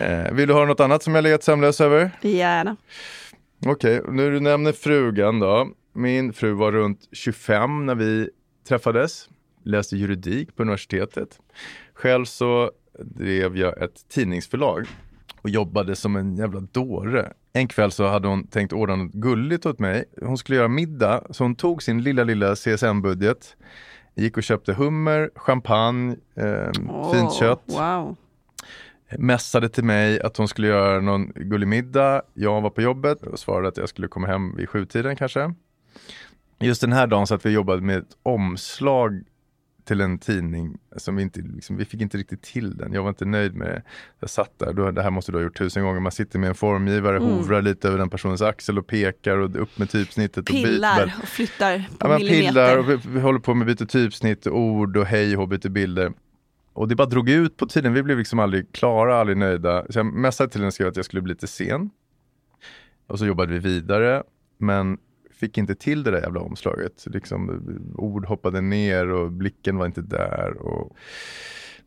Eh, 0.00 0.32
vill 0.32 0.48
du 0.48 0.54
höra 0.54 0.64
något 0.64 0.80
annat 0.80 1.02
som 1.02 1.14
jag 1.14 1.22
legat 1.22 1.44
sömnlös 1.44 1.80
över? 1.80 2.10
Gärna. 2.20 2.76
Okej, 3.66 4.02
nu 4.08 4.30
du 4.30 4.40
nämner 4.40 4.72
frugan 4.72 5.38
då. 5.38 5.68
Min 5.92 6.32
fru 6.32 6.52
var 6.52 6.72
runt 6.72 7.08
25 7.12 7.86
när 7.86 7.94
vi 7.94 8.30
träffades. 8.68 9.28
Läste 9.62 9.96
juridik 9.96 10.56
på 10.56 10.62
universitetet. 10.62 11.40
Själv 11.94 12.24
så 12.24 12.70
drev 12.98 13.56
jag 13.56 13.82
ett 13.82 14.08
tidningsförlag 14.08 14.86
och 15.42 15.50
jobbade 15.50 15.96
som 15.96 16.16
en 16.16 16.36
jävla 16.36 16.60
dåre. 16.60 17.32
En 17.52 17.68
kväll 17.68 17.90
så 17.90 18.06
hade 18.06 18.28
hon 18.28 18.46
tänkt 18.46 18.72
ordna 18.72 18.96
något 18.96 19.12
gulligt 19.12 19.66
åt 19.66 19.78
mig. 19.78 20.04
Hon 20.22 20.38
skulle 20.38 20.56
göra 20.56 20.68
middag 20.68 21.22
så 21.30 21.44
hon 21.44 21.54
tog 21.54 21.82
sin 21.82 22.02
lilla, 22.02 22.24
lilla 22.24 22.54
CSN-budget. 22.54 23.56
Gick 24.14 24.36
och 24.36 24.42
köpte 24.42 24.72
hummer, 24.72 25.30
champagne, 25.34 26.16
eh, 26.34 26.72
fint 27.12 27.30
Åh, 27.30 27.38
kött 27.38 27.62
Wow. 27.66 28.16
Mässade 29.10 29.68
till 29.68 29.84
mig 29.84 30.20
att 30.20 30.36
hon 30.36 30.48
skulle 30.48 30.66
göra 30.68 31.00
någon 31.00 31.32
gullig 31.34 31.68
middag. 31.68 32.22
Jag 32.34 32.60
var 32.60 32.70
på 32.70 32.82
jobbet 32.82 33.22
och 33.22 33.38
svarade 33.38 33.68
att 33.68 33.76
jag 33.76 33.88
skulle 33.88 34.08
komma 34.08 34.26
hem 34.26 34.56
vid 34.56 34.68
sjutiden 34.68 35.16
kanske. 35.16 35.54
Just 36.60 36.80
den 36.80 36.92
här 36.92 37.06
dagen 37.06 37.26
så 37.26 37.34
att 37.34 37.46
vi 37.46 37.50
jobbade 37.50 37.82
med 37.82 37.98
ett 37.98 38.16
omslag 38.22 39.22
till 39.84 40.00
en 40.00 40.18
tidning 40.18 40.78
som 40.96 41.16
vi 41.16 41.22
inte, 41.22 41.40
liksom, 41.40 41.76
vi 41.76 41.84
fick 41.84 42.00
inte 42.00 42.18
riktigt 42.18 42.42
till 42.42 42.76
den. 42.76 42.92
Jag 42.92 43.02
var 43.02 43.08
inte 43.08 43.24
nöjd 43.24 43.54
med 43.54 43.68
det. 43.68 43.82
Jag 44.20 44.30
satt 44.30 44.58
där, 44.58 44.72
då, 44.72 44.90
det 44.90 45.02
här 45.02 45.10
måste 45.10 45.32
du 45.32 45.38
ha 45.38 45.42
gjort 45.42 45.58
tusen 45.58 45.82
gånger. 45.84 46.00
Man 46.00 46.12
sitter 46.12 46.38
med 46.38 46.48
en 46.48 46.54
formgivare, 46.54 47.18
hovrar 47.18 47.62
lite 47.62 47.88
över 47.88 47.98
den 47.98 48.10
personens 48.10 48.42
axel 48.42 48.78
och 48.78 48.86
pekar 48.86 49.36
och 49.36 49.56
upp 49.62 49.78
med 49.78 49.90
typsnittet. 49.90 50.36
och 50.48 50.54
by- 50.54 50.64
Pillar 50.64 51.14
och 51.22 51.28
flyttar 51.28 51.78
på 51.78 51.84
Ja, 52.00 52.08
man 52.08 52.16
millimeter. 52.18 52.46
pillar 52.48 52.76
och 52.78 52.88
vi, 52.90 52.98
vi 53.08 53.20
håller 53.20 53.38
på 53.38 53.54
med 53.54 53.66
byter 53.66 53.86
typsnitt, 53.86 54.46
ord 54.46 54.96
och 54.96 55.06
hej 55.06 55.36
och 55.36 55.48
byter 55.48 55.68
bilder. 55.68 56.12
Och 56.76 56.88
det 56.88 56.94
bara 56.94 57.06
drog 57.06 57.28
ut 57.28 57.56
på 57.56 57.66
tiden. 57.66 57.92
Vi 57.92 58.02
blev 58.02 58.18
liksom 58.18 58.38
aldrig 58.38 58.72
klara, 58.72 59.16
aldrig 59.16 59.36
nöjda. 59.36 59.86
Så 59.90 59.98
jag 59.98 60.06
messade 60.06 60.50
till 60.50 60.60
henne 60.60 60.66
och 60.66 60.74
skrev 60.74 60.88
att 60.88 60.96
jag 60.96 61.04
skulle 61.04 61.22
bli 61.22 61.32
lite 61.32 61.46
sen. 61.46 61.90
Och 63.06 63.18
så 63.18 63.26
jobbade 63.26 63.52
vi 63.52 63.58
vidare. 63.58 64.22
Men 64.58 64.98
fick 65.30 65.58
inte 65.58 65.74
till 65.74 66.02
det 66.02 66.10
där 66.10 66.20
jävla 66.20 66.40
omslaget. 66.40 67.04
Liksom, 67.06 67.62
ord 67.96 68.26
hoppade 68.26 68.60
ner 68.60 69.08
och 69.10 69.32
blicken 69.32 69.76
var 69.76 69.86
inte 69.86 70.02
där. 70.02 70.56
Och 70.56 70.96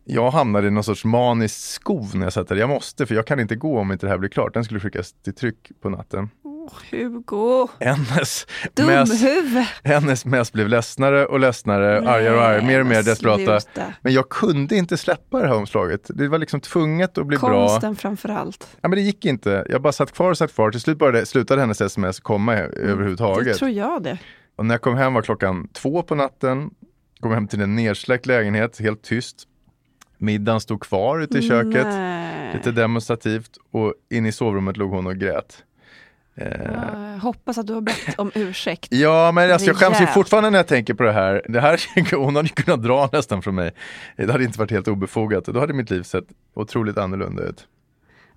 jag 0.03 0.31
hamnade 0.31 0.67
i 0.67 0.71
någon 0.71 0.83
sorts 0.83 1.05
manisk 1.05 1.55
skov 1.55 2.11
när 2.15 2.25
jag 2.25 2.33
satt 2.33 2.47
där. 2.47 2.55
Jag 2.55 2.69
måste, 2.69 3.05
för 3.05 3.15
jag 3.15 3.27
kan 3.27 3.39
inte 3.39 3.55
gå 3.55 3.79
om 3.79 3.91
inte 3.91 4.05
det 4.05 4.09
här 4.09 4.17
blir 4.17 4.29
klart. 4.29 4.53
Den 4.53 4.63
skulle 4.63 4.79
skickas 4.79 5.13
till 5.13 5.35
tryck 5.35 5.71
på 5.81 5.89
natten. 5.89 6.29
Åh, 6.71 6.77
Hugo, 6.91 7.67
Hennes 7.79 8.07
mest, 8.09 8.47
dumhuvud. 8.75 9.65
hennes 9.83 10.25
mest 10.25 10.53
blev 10.53 10.67
ledsnare 10.67 11.25
och 11.25 11.39
ledsnare, 11.39 12.09
argare 12.09 12.35
och 12.35 12.43
argare, 12.43 12.61
mer 12.67 12.79
och 12.79 12.85
mer 12.85 13.03
desperata. 13.03 13.59
Men 14.01 14.13
jag 14.13 14.29
kunde 14.29 14.75
inte 14.75 14.97
släppa 14.97 15.39
det 15.41 15.47
här 15.47 15.55
omslaget. 15.55 16.01
Det 16.13 16.27
var 16.27 16.37
liksom 16.37 16.61
tvunget 16.61 17.17
att 17.17 17.25
bli 17.25 17.37
bra. 17.37 17.67
Konsten 17.67 17.95
framför 17.95 18.29
allt. 18.29 18.67
Ja, 18.81 18.89
men 18.89 18.97
det 18.97 19.01
gick 19.01 19.25
inte. 19.25 19.65
Jag 19.69 19.81
bara 19.81 19.93
satt 19.93 20.11
kvar 20.11 20.29
och 20.29 20.37
satt 20.37 20.53
kvar. 20.55 20.71
Till 20.71 20.81
slut 20.81 20.97
bara 20.97 21.11
det, 21.11 21.25
slutade 21.25 21.61
hennes 21.61 21.81
sms 21.81 22.19
komma 22.19 22.53
Det 22.53 22.59
överhuvudtaget. 22.61 23.57
tror 23.57 23.71
jag 23.71 24.03
det. 24.03 24.17
Och 24.55 24.65
när 24.65 24.73
jag 24.73 24.81
kom 24.81 24.95
hem 24.97 25.13
var 25.13 25.21
klockan 25.21 25.67
två 25.67 26.03
på 26.03 26.15
natten. 26.15 26.69
Kom 27.19 27.31
hem 27.31 27.47
till 27.47 27.61
en 27.61 27.75
nersläckt 27.75 28.25
lägenhet, 28.25 28.79
helt 28.79 29.01
tyst. 29.03 29.43
Middagen 30.17 30.61
stod 30.61 30.81
kvar 30.81 31.19
ute 31.19 31.37
i 31.37 31.41
köket, 31.49 31.85
Nej. 31.87 32.53
lite 32.53 32.71
demonstrativt 32.71 33.49
och 33.71 33.93
in 34.09 34.25
i 34.25 34.31
sovrummet 34.31 34.77
låg 34.77 34.89
hon 34.91 35.07
och 35.07 35.15
grät. 35.15 35.63
Eh, 36.41 36.71
Jag 37.13 37.19
hoppas 37.19 37.57
att 37.57 37.67
du 37.67 37.73
har 37.73 37.81
bett 37.81 38.19
om 38.19 38.31
ursäkt. 38.35 38.87
Ja, 38.91 39.31
men 39.31 39.51
alltså, 39.51 39.67
jag 39.67 39.77
skäms 39.77 40.01
ju 40.01 40.05
fortfarande 40.07 40.49
när 40.49 40.59
jag 40.59 40.67
tänker 40.67 40.93
på 40.93 41.03
det 41.03 41.11
här. 41.11 41.41
det 41.47 41.61
här. 41.61 42.15
Hon 42.15 42.35
hade 42.35 42.47
ju 42.47 42.53
kunnat 42.63 42.83
dra 42.83 43.09
nästan 43.13 43.41
från 43.41 43.55
mig. 43.55 43.71
Det 44.17 44.31
hade 44.31 44.43
inte 44.43 44.59
varit 44.59 44.71
helt 44.71 44.87
obefogat. 44.87 45.45
Då 45.45 45.59
hade 45.59 45.73
mitt 45.73 45.89
liv 45.89 46.03
sett 46.03 46.23
otroligt 46.55 46.97
annorlunda 46.97 47.43
ut. 47.43 47.67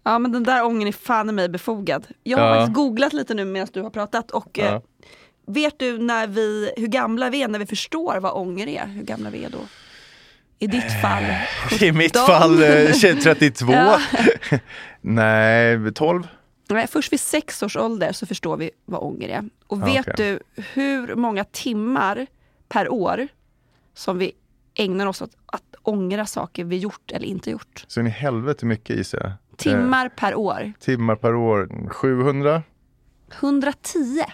Ja 0.05 0.19
men 0.19 0.33
den 0.33 0.43
där 0.45 0.65
ången 0.65 0.89
är 0.89 0.93
fan 0.93 1.29
i 1.29 1.33
mig 1.33 1.49
befogad. 1.49 2.07
Jag 2.23 2.39
har 2.39 2.47
Ja. 2.49 2.55
faktiskt 2.55 2.75
googlat 2.75 3.13
lite 3.13 3.35
nu 3.35 3.45
medan 3.45 3.69
du 3.73 3.83
har 3.83 3.91
pratat 3.91 4.31
och 4.31 4.59
eh, 4.59 4.65
Ja. 4.65 4.83
vet 5.47 5.79
du 5.79 5.99
när 5.99 6.27
vi, 6.27 6.73
hur 6.77 6.87
gamla 6.87 7.31
vi 7.31 7.43
är 7.43 7.49
när 7.49 7.59
vi 7.59 7.67
förstår 7.67 8.17
vad 8.21 8.33
ånger 8.33 8.67
är? 8.67 8.87
Hur 8.87 9.03
gamla 9.03 9.31
vi 9.31 9.45
är 9.45 9.51
då? 9.51 9.59
I 10.59 10.67
ditt 10.67 11.01
fall? 11.03 11.23
I 11.81 11.93
mitt 11.93 12.17
17. 12.17 12.27
fall 12.27 12.63
eh, 12.63 12.93
tjej 12.93 13.17
32. 13.21 13.73
Ja. 13.73 13.99
Nej, 15.01 15.93
12. 15.95 16.27
Nej, 16.69 16.87
först 16.87 17.13
vid 17.13 17.21
sex 17.21 17.63
års 17.63 17.77
ålder 17.77 18.13
så 18.13 18.27
förstår 18.27 18.57
vi 18.57 18.71
vad 18.85 19.01
ånger 19.03 19.29
är. 19.29 19.45
Och 19.67 19.87
vet 19.87 20.09
okej. 20.09 20.15
du 20.17 20.63
hur 20.63 21.15
många 21.15 21.45
timmar 21.45 22.27
per 22.69 22.93
år 22.93 23.29
som 23.95 24.19
vi 24.19 24.33
ägnar 24.75 25.07
oss 25.07 25.23
åt 25.23 25.31
att 25.47 25.63
ångra 25.83 26.27
saker 26.27 26.65
vi 26.65 26.77
gjort 26.79 27.11
eller 27.13 27.27
inte 27.27 27.51
gjort? 27.51 27.85
Så 27.89 28.01
in 28.01 28.07
i 28.07 28.11
helvete 28.11 28.67
mycket 28.67 28.97
gissar 28.97 29.19
jag. 29.21 29.33
Timmar 29.57 30.09
per 30.09 30.35
år. 30.35 30.61
Eh, 30.63 30.71
timmar 30.81 31.17
per 31.17 31.35
år, 31.35 31.89
700? 31.91 32.63
110. 33.41 34.25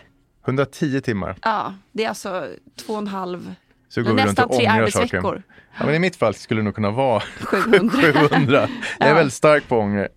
110 0.47 1.01
timmar. 1.01 1.37
Ja, 1.43 1.75
det 1.93 2.05
är 2.05 2.09
alltså 2.09 2.47
två 2.77 2.93
och 2.93 2.99
en 2.99 3.07
halv, 3.07 3.55
Så 3.89 4.03
går 4.03 4.13
nästan 4.15 4.49
tre 4.49 4.67
arbetsveckor. 4.67 5.21
saker. 5.21 5.43
Ja, 5.79 5.87
men 5.87 5.95
I 5.95 5.99
mitt 5.99 6.17
fall 6.17 6.35
skulle 6.35 6.61
det 6.61 6.65
nog 6.65 6.75
kunna 6.75 6.91
vara 6.91 7.21
700. 7.21 8.13
700. 8.13 8.69
Jag 8.99 9.07
är 9.07 9.11
Ja. 9.11 9.15
väldigt 9.15 9.35
stark 9.35 9.69
på 9.69 9.79
ånger. 9.79 10.09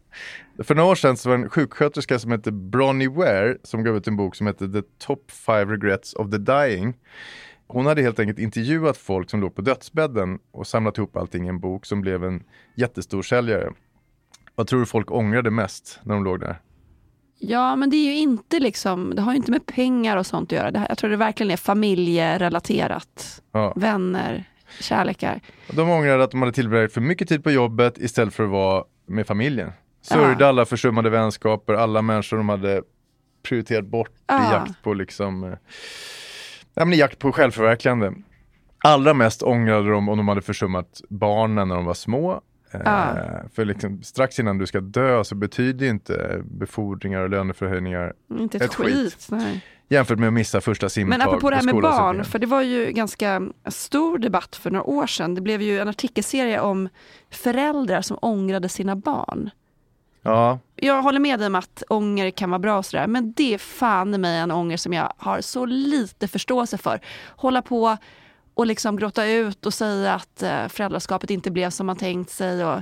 För 0.63 0.76
några 0.76 0.89
år 0.91 0.95
sedan 0.95 1.17
så 1.17 1.30
var 1.30 1.38
det 1.38 1.43
en 1.43 1.50
sjuksköterska 1.50 2.19
som 2.19 2.32
hette 2.32 2.52
Bronnie 2.52 3.08
Ware 3.08 3.58
som 3.63 3.84
gav 3.84 3.97
ut 3.97 4.08
en 4.08 4.17
bok 4.17 4.36
som 4.36 4.47
hette 4.47 4.67
The 4.67 4.82
Top 4.82 5.32
Five 5.32 5.65
Regrets 5.65 6.13
of 6.13 6.32
the 6.32 6.38
Dying. 6.38 6.97
Hon 7.67 7.86
hade 7.86 8.02
helt 8.02 8.19
enkelt 8.19 8.39
intervjuat 8.39 8.97
folk 8.97 9.30
som 9.30 9.41
låg 9.41 9.56
på 9.56 9.62
dödsbädden 9.62 10.39
och 10.52 10.67
samlat 10.67 10.97
ihop 10.97 11.17
allting 11.17 11.45
i 11.45 11.50
en 11.50 11.60
bok 11.60 11.86
som 11.86 12.02
blev 12.02 12.24
en 12.24 12.43
jättestor 12.76 13.21
säljare. 13.21 13.71
Vad 14.56 14.67
tror 14.67 14.80
du 14.80 14.86
folk 14.86 15.12
ångrade 15.12 15.52
mest 15.52 16.00
när 16.04 16.13
de 16.13 16.24
låg 16.24 16.39
där? 16.39 16.62
Ja, 17.39 17.76
men 17.76 17.89
det 17.89 17.95
är 17.95 18.06
ju 18.06 18.17
inte 18.17 18.60
liksom, 18.60 19.15
det 19.15 19.21
har 19.21 19.32
ju 19.32 19.38
inte 19.38 19.52
med 19.52 19.65
pengar 19.65 20.17
och 20.17 20.26
sånt 20.26 20.52
att 20.52 20.58
göra. 20.58 20.80
Här, 20.80 20.86
jag 20.89 20.97
tror 20.97 21.10
det 21.10 21.17
verkligen 21.17 21.52
är 21.52 21.58
familjerelaterat. 21.58 23.41
Ja. 23.52 23.74
Vänner, 23.76 24.43
kärlekar. 24.80 25.39
De 25.71 25.89
ångrade 25.89 26.24
att 26.24 26.32
de 26.32 26.41
hade 26.41 26.54
tillbringat 26.54 26.93
för 26.93 27.02
mycket 27.02 27.30
tid 27.30 27.43
på 27.43 27.52
jobbet 27.52 27.97
istället 27.97 28.34
för 28.34 28.43
att 28.43 28.50
vara 28.50 28.84
med 29.06 29.28
familjen. 29.28 29.71
Sörjde 30.02 30.48
alla 30.48 30.66
försummade 30.66 31.10
vänskaper, 31.10 31.74
alla 31.74 32.02
människor 32.02 32.38
de 32.38 32.50
hade 32.50 32.82
prioriterat 33.44 33.86
bort 33.86 34.10
i 34.10 34.14
Ja. 34.28 34.52
jakt 34.54 34.84
på 34.84 34.94
liksom 34.94 35.44
eh, 35.44 35.50
ja, 36.74 36.86
men 36.86 36.94
i 36.94 36.98
jakt 36.98 37.20
på 37.20 37.32
självförverkligande. 37.32 38.14
Allra 38.84 39.14
mest 39.14 39.44
ångrade 39.44 39.90
de 39.92 40.10
om 40.10 40.18
de 40.18 40.28
hade 40.28 40.42
försummat 40.42 41.02
barnen 41.10 41.68
när 41.68 41.76
de 41.76 41.86
var 41.86 41.94
små. 41.94 42.42
Eh. 42.74 42.82
För 43.54 43.66
liksom, 43.66 44.04
strax 44.04 44.40
innan 44.40 44.58
du 44.58 44.68
ska 44.68 44.80
dö 44.80 45.24
så 45.24 45.36
betyder 45.36 45.86
inte 45.88 46.42
befordringar 46.46 47.22
och 47.22 47.30
löneförhöjningar 47.30 48.14
Inte 48.40 48.58
ett, 48.58 48.64
Ett 48.64 48.74
skit. 48.76 48.96
skit. 48.96 49.28
Nej. 49.32 49.66
jämfört 49.90 50.20
med 50.20 50.28
att 50.28 50.34
missa 50.34 50.62
första 50.62 50.90
simtag 50.90 51.18
Men 51.20 51.28
apropå 51.28 51.50
det 51.50 51.56
här 51.56 51.64
med 51.64 51.76
barn, 51.76 52.24
för 52.26 52.40
det 52.40 52.48
var 52.48 52.62
ju 52.62 52.92
ganska 52.92 53.42
stor 53.66 54.18
debatt 54.18 54.56
för 54.56 54.72
några 54.72 54.84
år 54.86 55.08
sedan. 55.08 55.36
Det 55.36 55.42
blev 55.42 55.62
ju 55.62 55.80
en 55.80 55.88
artikelserie 55.88 56.60
om 56.60 56.90
föräldrar 57.32 58.02
som 58.02 58.18
ångrade 58.22 58.70
sina 58.70 58.96
barn. 58.96 59.50
Ja, 60.24 60.60
Jag 60.76 61.02
håller 61.02 61.20
med 61.20 61.40
dig 61.40 61.48
om 61.48 61.56
att 61.56 61.84
ånger 61.90 62.32
kan 62.32 62.50
vara 62.50 62.60
bra 62.60 62.78
och 62.78 62.86
sådär, 62.86 63.08
men 63.08 63.34
det 63.34 63.54
är 63.54 63.58
fan 63.58 64.14
i 64.14 64.18
mig 64.18 64.40
en 64.40 64.52
ånger 64.52 64.78
som 64.78 64.94
jag 64.94 65.14
har 65.18 65.42
så 65.42 65.66
lite 65.66 66.28
förståelse 66.28 66.78
för. 66.78 67.02
Hålla 67.36 67.62
på 67.62 67.98
och 68.54 68.66
liksom 68.66 68.98
gråta 68.98 69.26
ut 69.26 69.66
och 69.66 69.74
säga 69.74 70.14
att 70.14 70.44
eh, 70.44 70.68
föräldraskapet 70.68 71.30
inte 71.30 71.52
blev 71.52 71.70
som 71.70 71.88
man 71.88 71.96
tänkt 71.96 72.30
sig. 72.30 72.66
Och, 72.66 72.82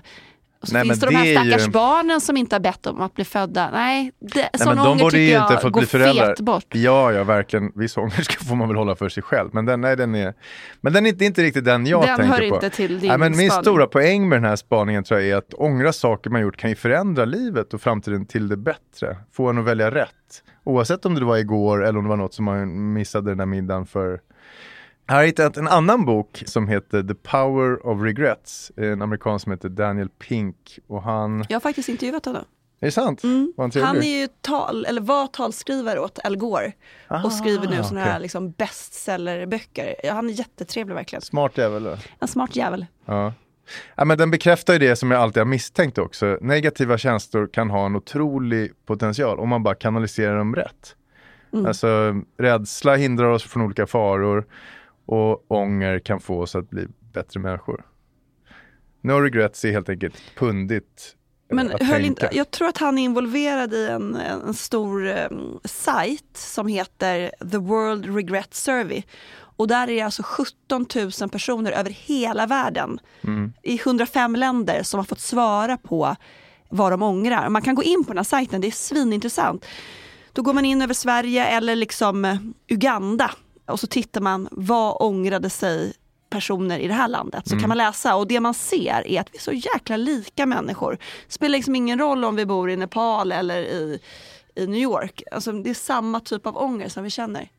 och 0.61 0.67
så 0.67 0.73
Nej, 0.73 0.83
finns 0.83 0.99
det 0.99 1.05
de 1.05 1.15
här 1.15 1.25
är 1.25 1.43
ju- 1.43 1.49
stackars 1.51 1.67
barnen 1.73 2.21
som 2.21 2.37
inte 2.37 2.55
har 2.55 2.59
bett 2.59 2.87
om 2.87 3.01
att 3.01 3.13
bli 3.15 3.25
födda. 3.25 3.69
Nej, 3.71 4.11
det, 4.19 4.29
Nej, 4.39 4.49
de 4.59 4.67
ånger 4.69 4.85
borde 4.85 5.11
tycker 5.11 5.17
ju 5.17 5.29
jag 5.29 5.43
inte 5.51 5.61
fått 5.61 5.71
går 5.71 5.81
bli 5.81 5.87
föräldrar. 5.87 6.25
fet 6.27 6.39
bort. 6.39 6.65
Ja, 6.75 7.11
ja, 7.11 7.23
verkligen. 7.23 7.71
Viss 7.75 7.97
ångest 7.97 8.33
får 8.47 8.55
man 8.55 8.67
väl 8.67 8.77
hålla 8.77 8.95
för 8.95 9.09
sig 9.09 9.23
själv. 9.23 9.49
Men 9.53 9.65
den, 9.65 9.81
nej, 9.81 9.95
den 9.97 10.15
är, 10.15 10.33
men 10.81 10.93
den 10.93 11.05
är 11.05 11.09
inte, 11.09 11.25
inte 11.25 11.41
riktigt 11.43 11.65
den 11.65 11.85
jag 11.85 12.01
Den 12.01 12.17
tänker 12.17 12.31
hör 12.33 12.49
på. 12.49 12.55
inte 12.55 12.69
till 12.69 12.99
din 12.99 13.07
nej, 13.09 13.17
men 13.17 13.37
min 13.37 13.49
spaning. 13.49 13.63
stora 13.63 13.87
poäng 13.87 14.29
med 14.29 14.37
den 14.41 14.49
här 14.49 14.55
spaningen 14.55 15.03
tror 15.03 15.19
jag 15.19 15.29
är 15.29 15.35
att 15.35 15.53
ångra 15.53 15.93
saker 15.93 16.29
man 16.29 16.41
gjort 16.41 16.57
kan 16.57 16.69
ju 16.69 16.75
förändra 16.75 17.25
livet 17.25 17.73
och 17.73 17.81
framtiden 17.81 18.25
till 18.25 18.47
det 18.47 18.57
bättre. 18.57 19.17
Få 19.33 19.49
en 19.49 19.57
att 19.57 19.65
välja 19.65 19.91
rätt. 19.91 20.09
Oavsett 20.63 21.05
om 21.05 21.15
det 21.15 21.25
var 21.25 21.37
igår 21.37 21.85
eller 21.85 21.97
om 21.99 22.03
det 22.05 22.09
var 22.09 22.17
något 22.17 22.33
som 22.33 22.45
man 22.45 22.93
missade 22.93 23.31
den 23.31 23.37
där 23.37 23.45
middagen 23.45 23.85
för. 23.85 24.19
Jag 25.09 25.15
har 25.15 25.23
hittat 25.23 25.57
en 25.57 25.67
annan 25.67 26.05
bok 26.05 26.43
som 26.45 26.67
heter 26.67 27.03
The 27.03 27.13
Power 27.13 27.87
of 27.87 28.01
Regrets. 28.01 28.71
En 28.77 29.01
amerikan 29.01 29.39
som 29.39 29.51
heter 29.51 29.69
Daniel 29.69 30.09
Pink. 30.09 30.79
Och 30.87 31.03
han, 31.03 31.45
Jag 31.49 31.55
har 31.55 31.59
faktiskt 31.59 31.89
intervjuat 31.89 32.25
honom. 32.25 32.43
är 32.81 32.85
det 32.85 32.91
sant? 32.91 33.23
Var 33.23 33.79
han? 33.79 33.83
Han 33.83 33.97
är 33.97 34.21
ju 34.21 34.27
tal, 34.41 34.85
eller 34.85 35.01
var 35.01 35.27
talskrivare 35.27 35.99
åt 35.99 36.19
Al 36.23 36.37
Gore 36.37 36.71
och 37.23 37.31
skriver 37.31 37.67
nu 37.67 37.83
såna 37.83 38.01
här 38.03 38.19
liksom 38.19 38.51
bestsellerböcker. 38.51 39.95
Ja, 40.03 40.13
han 40.13 40.29
är 40.29 40.33
jättetrevlig 40.33 40.95
verkligen. 40.95 41.21
Smart 41.21 41.57
jävel. 41.57 41.83
då. 41.83 41.97
En 42.19 42.27
smart 42.27 42.55
jävel. 42.55 42.85
Ja. 43.05 43.33
Ja, 43.95 44.05
men 44.05 44.17
den 44.17 44.31
bekräftar 44.31 44.73
ju 44.73 44.79
det 44.79 44.95
som 44.95 45.11
jag 45.11 45.21
alltid 45.21 45.41
har 45.41 45.45
misstänkt 45.45 45.97
också. 45.97 46.37
Negativa 46.41 46.97
känslor 46.97 47.49
kan 47.53 47.69
ha 47.69 47.85
en 47.85 47.95
otrolig 47.95 48.71
potential 48.85 49.39
om 49.39 49.49
man 49.49 49.63
bara 49.63 49.75
kanaliserar 49.75 50.37
dem 50.37 50.55
rätt. 50.55 50.95
Alltså 51.67 51.87
rädsla 52.37 52.95
hindrar 52.95 53.25
oss 53.25 53.43
från 53.43 53.63
olika 53.63 53.87
faror 53.87 54.45
och 55.09 55.51
ånger 55.51 55.99
kan 55.99 56.19
få 56.19 56.41
oss 56.41 56.55
att 56.55 56.69
bli 56.69 56.87
bättre 57.13 57.39
människor. 57.39 57.85
No 59.01 59.11
regrets 59.11 59.65
är 59.65 59.71
helt 59.71 59.89
enkelt 59.89 60.21
pundigt 60.35 61.15
eh, 61.51 61.55
Men 61.55 61.71
höll 61.81 62.05
inte, 62.05 62.29
jag 62.31 62.51
tror 62.51 62.67
att 62.67 62.77
han 62.77 62.97
är 62.97 63.03
involverad 63.03 63.73
i 63.73 63.87
en, 63.87 64.15
en 64.15 64.53
stor 64.53 65.07
um, 65.07 65.59
sajt 65.63 66.37
som 66.37 66.67
heter 66.67 67.31
The 67.51 67.57
World 67.57 68.15
Regret 68.15 68.53
Survey. 68.53 69.03
Och 69.31 69.67
där 69.67 69.87
är 69.89 69.95
det 69.95 70.01
alltså 70.01 70.23
17 70.25 70.85
000 71.21 71.29
personer 71.29 71.71
över 71.71 71.89
hela 71.89 72.45
världen 72.45 72.99
Mm. 73.21 73.53
i 73.63 73.79
105 73.79 74.35
länder 74.35 74.83
som 74.83 74.97
har 74.97 75.05
fått 75.05 75.19
svara 75.19 75.77
på 75.77 76.15
vad 76.69 76.91
de 76.91 77.01
ångrar. 77.01 77.49
Man 77.49 77.61
kan 77.61 77.75
gå 77.75 77.83
in 77.83 78.03
på 78.03 78.09
den 78.09 78.17
här 78.17 78.23
sajten, 78.23 78.61
det 78.61 78.67
är 78.67 78.71
svinintressant. 78.71 79.65
Då 80.33 80.41
går 80.41 80.53
man 80.53 80.65
in 80.65 80.81
över 80.81 80.93
Sverige 80.93 81.45
eller 81.45 81.75
liksom 81.75 82.25
eh, 82.25 82.37
Uganda 82.67 83.31
och 83.69 83.79
så 83.79 83.87
tittar 83.87 84.21
man 84.21 84.47
vad 84.51 84.97
ångrade 84.99 85.49
sig 85.49 85.93
personer 86.29 86.79
i 86.79 86.87
det 86.87 86.93
här 86.93 87.07
landet. 87.07 87.47
Så 87.47 87.59
kan 87.59 87.67
man 87.67 87.77
läsa 87.77 88.15
och 88.15 88.27
det 88.27 88.39
man 88.39 88.53
ser 88.53 89.07
är 89.07 89.21
att 89.21 89.29
vi 89.31 89.37
är 89.37 89.41
så 89.41 89.51
jäkla 89.51 89.97
lika 89.97 90.45
människor. 90.45 90.97
Spelar 91.27 91.57
liksom 91.57 91.75
ingen 91.75 91.99
roll 91.99 92.25
om 92.25 92.35
vi 92.35 92.45
bor 92.45 92.69
i 92.69 92.75
Nepal 92.77 93.31
eller 93.31 93.61
i, 93.61 93.99
i 94.55 94.67
New 94.67 94.81
York. 94.81 95.23
Alltså, 95.31 95.51
det 95.51 95.69
är 95.69 95.73
samma 95.73 96.19
typ 96.19 96.47
av 96.47 96.57
ånger 96.57 96.89
som 96.89 97.03
vi 97.03 97.09
känner. 97.09 97.49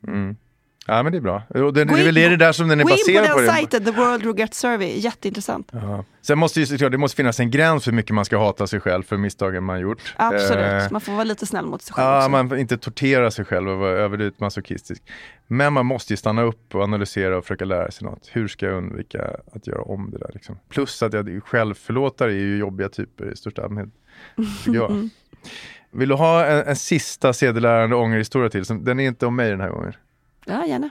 Ja 0.86 1.02
men 1.02 1.12
det 1.12 1.18
är 1.18 1.22
bra. 1.22 1.42
Och 1.48 1.72
den, 1.74 1.88
Gå 1.88 1.94
det 1.94 2.02
är 2.02 2.08
in- 2.08 2.14
det 2.14 2.36
där 2.36 2.52
som 2.52 2.68
den 2.68 2.80
är 2.80 2.84
Gå 2.84 2.90
in 2.90 2.96
baserad 2.96 3.28
på 3.28 3.34
på. 3.34 3.40
den 3.40 3.50
sajten, 3.50 3.84
The 3.84 3.90
World 3.90 4.26
Regret 4.26 4.54
Survey, 4.54 4.98
jätteintressant. 4.98 5.68
Ja. 5.72 6.04
Sen 6.22 6.38
måste 6.38 6.60
ju 6.60 6.88
det 6.88 6.98
måste 6.98 7.16
finnas 7.16 7.40
en 7.40 7.50
gräns 7.50 7.84
för 7.84 7.90
hur 7.90 7.96
mycket 7.96 8.14
man 8.14 8.24
ska 8.24 8.38
hata 8.38 8.66
sig 8.66 8.80
själv 8.80 9.02
för 9.02 9.16
misstagen 9.16 9.64
man 9.64 9.80
gjort. 9.80 10.14
Absolut, 10.16 10.64
Eh, 10.82 10.90
man 10.90 11.00
får 11.00 11.12
vara 11.12 11.24
lite 11.24 11.46
snäll 11.46 11.66
mot 11.66 11.82
sig 11.82 11.94
själv 11.94 12.06
Ja, 12.08 12.18
också. 12.18 12.30
man 12.30 12.48
får 12.48 12.58
inte 12.58 12.78
tortera 12.78 13.30
sig 13.30 13.44
själv 13.44 13.68
och 13.70 13.78
vara 13.78 13.90
överdrivet 13.98 14.40
masochistisk. 14.40 15.02
Men 15.46 15.72
man 15.72 15.86
måste 15.86 16.12
ju 16.12 16.16
stanna 16.16 16.42
upp 16.42 16.74
och 16.74 16.82
analysera 16.82 17.36
och 17.38 17.44
försöka 17.44 17.64
lära 17.64 17.90
sig 17.90 18.04
något. 18.08 18.28
Hur 18.32 18.48
ska 18.48 18.66
jag 18.66 18.74
undvika 18.76 19.30
att 19.52 19.66
göra 19.66 19.82
om 19.82 20.10
det 20.10 20.18
där? 20.18 20.30
Liksom? 20.34 20.58
Plus 20.68 21.02
att 21.02 21.12
jag, 21.12 21.40
självförlåtare 21.44 22.30
är 22.32 22.36
ju 22.36 22.56
jobbiga 22.58 22.88
typer 22.88 23.32
i 23.32 23.36
största 23.36 23.62
allmänhet. 23.62 23.94
Jag. 24.66 25.08
Vill 25.92 26.08
du 26.08 26.14
ha 26.14 26.44
en, 26.46 26.66
en 26.66 26.76
sista 26.76 27.32
sedelärande 27.32 27.96
ångerhistoria 27.96 28.50
till? 28.50 28.64
Den 28.84 29.00
är 29.00 29.06
inte 29.06 29.26
om 29.26 29.36
mig 29.36 29.50
den 29.50 29.60
här 29.60 29.68
gången. 29.70 29.92
Ja, 30.46 30.66
gärna. 30.66 30.90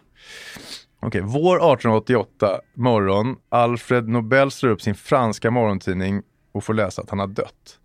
Okej, 0.99 1.21
vår 1.21 1.55
1888 1.55 2.61
morgon. 2.73 3.35
Alfred 3.49 4.07
Nobel 4.07 4.51
slår 4.51 4.69
upp 4.71 4.81
sin 4.81 4.95
franska 4.95 5.51
morgontidning 5.51 6.21
och 6.51 6.63
får 6.63 6.73
läsa 6.73 7.01
att 7.01 7.09
han 7.09 7.19
har 7.19 7.27
dött. 7.27 7.79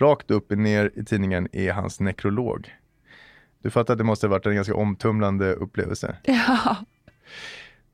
Rakt 0.00 0.30
upp 0.30 0.50
och 0.50 0.58
ner 0.58 0.90
i 0.96 1.04
tidningen 1.04 1.48
är 1.52 1.72
hans 1.72 2.00
nekrolog. 2.00 2.74
Du 3.62 3.70
fattar 3.70 3.94
att 3.94 3.98
det 3.98 4.04
måste 4.04 4.26
ha 4.26 4.30
varit 4.30 4.46
en 4.46 4.54
ganska 4.54 4.74
omtumlande 4.74 5.52
upplevelse. 5.54 6.16
Ja. 6.24 6.76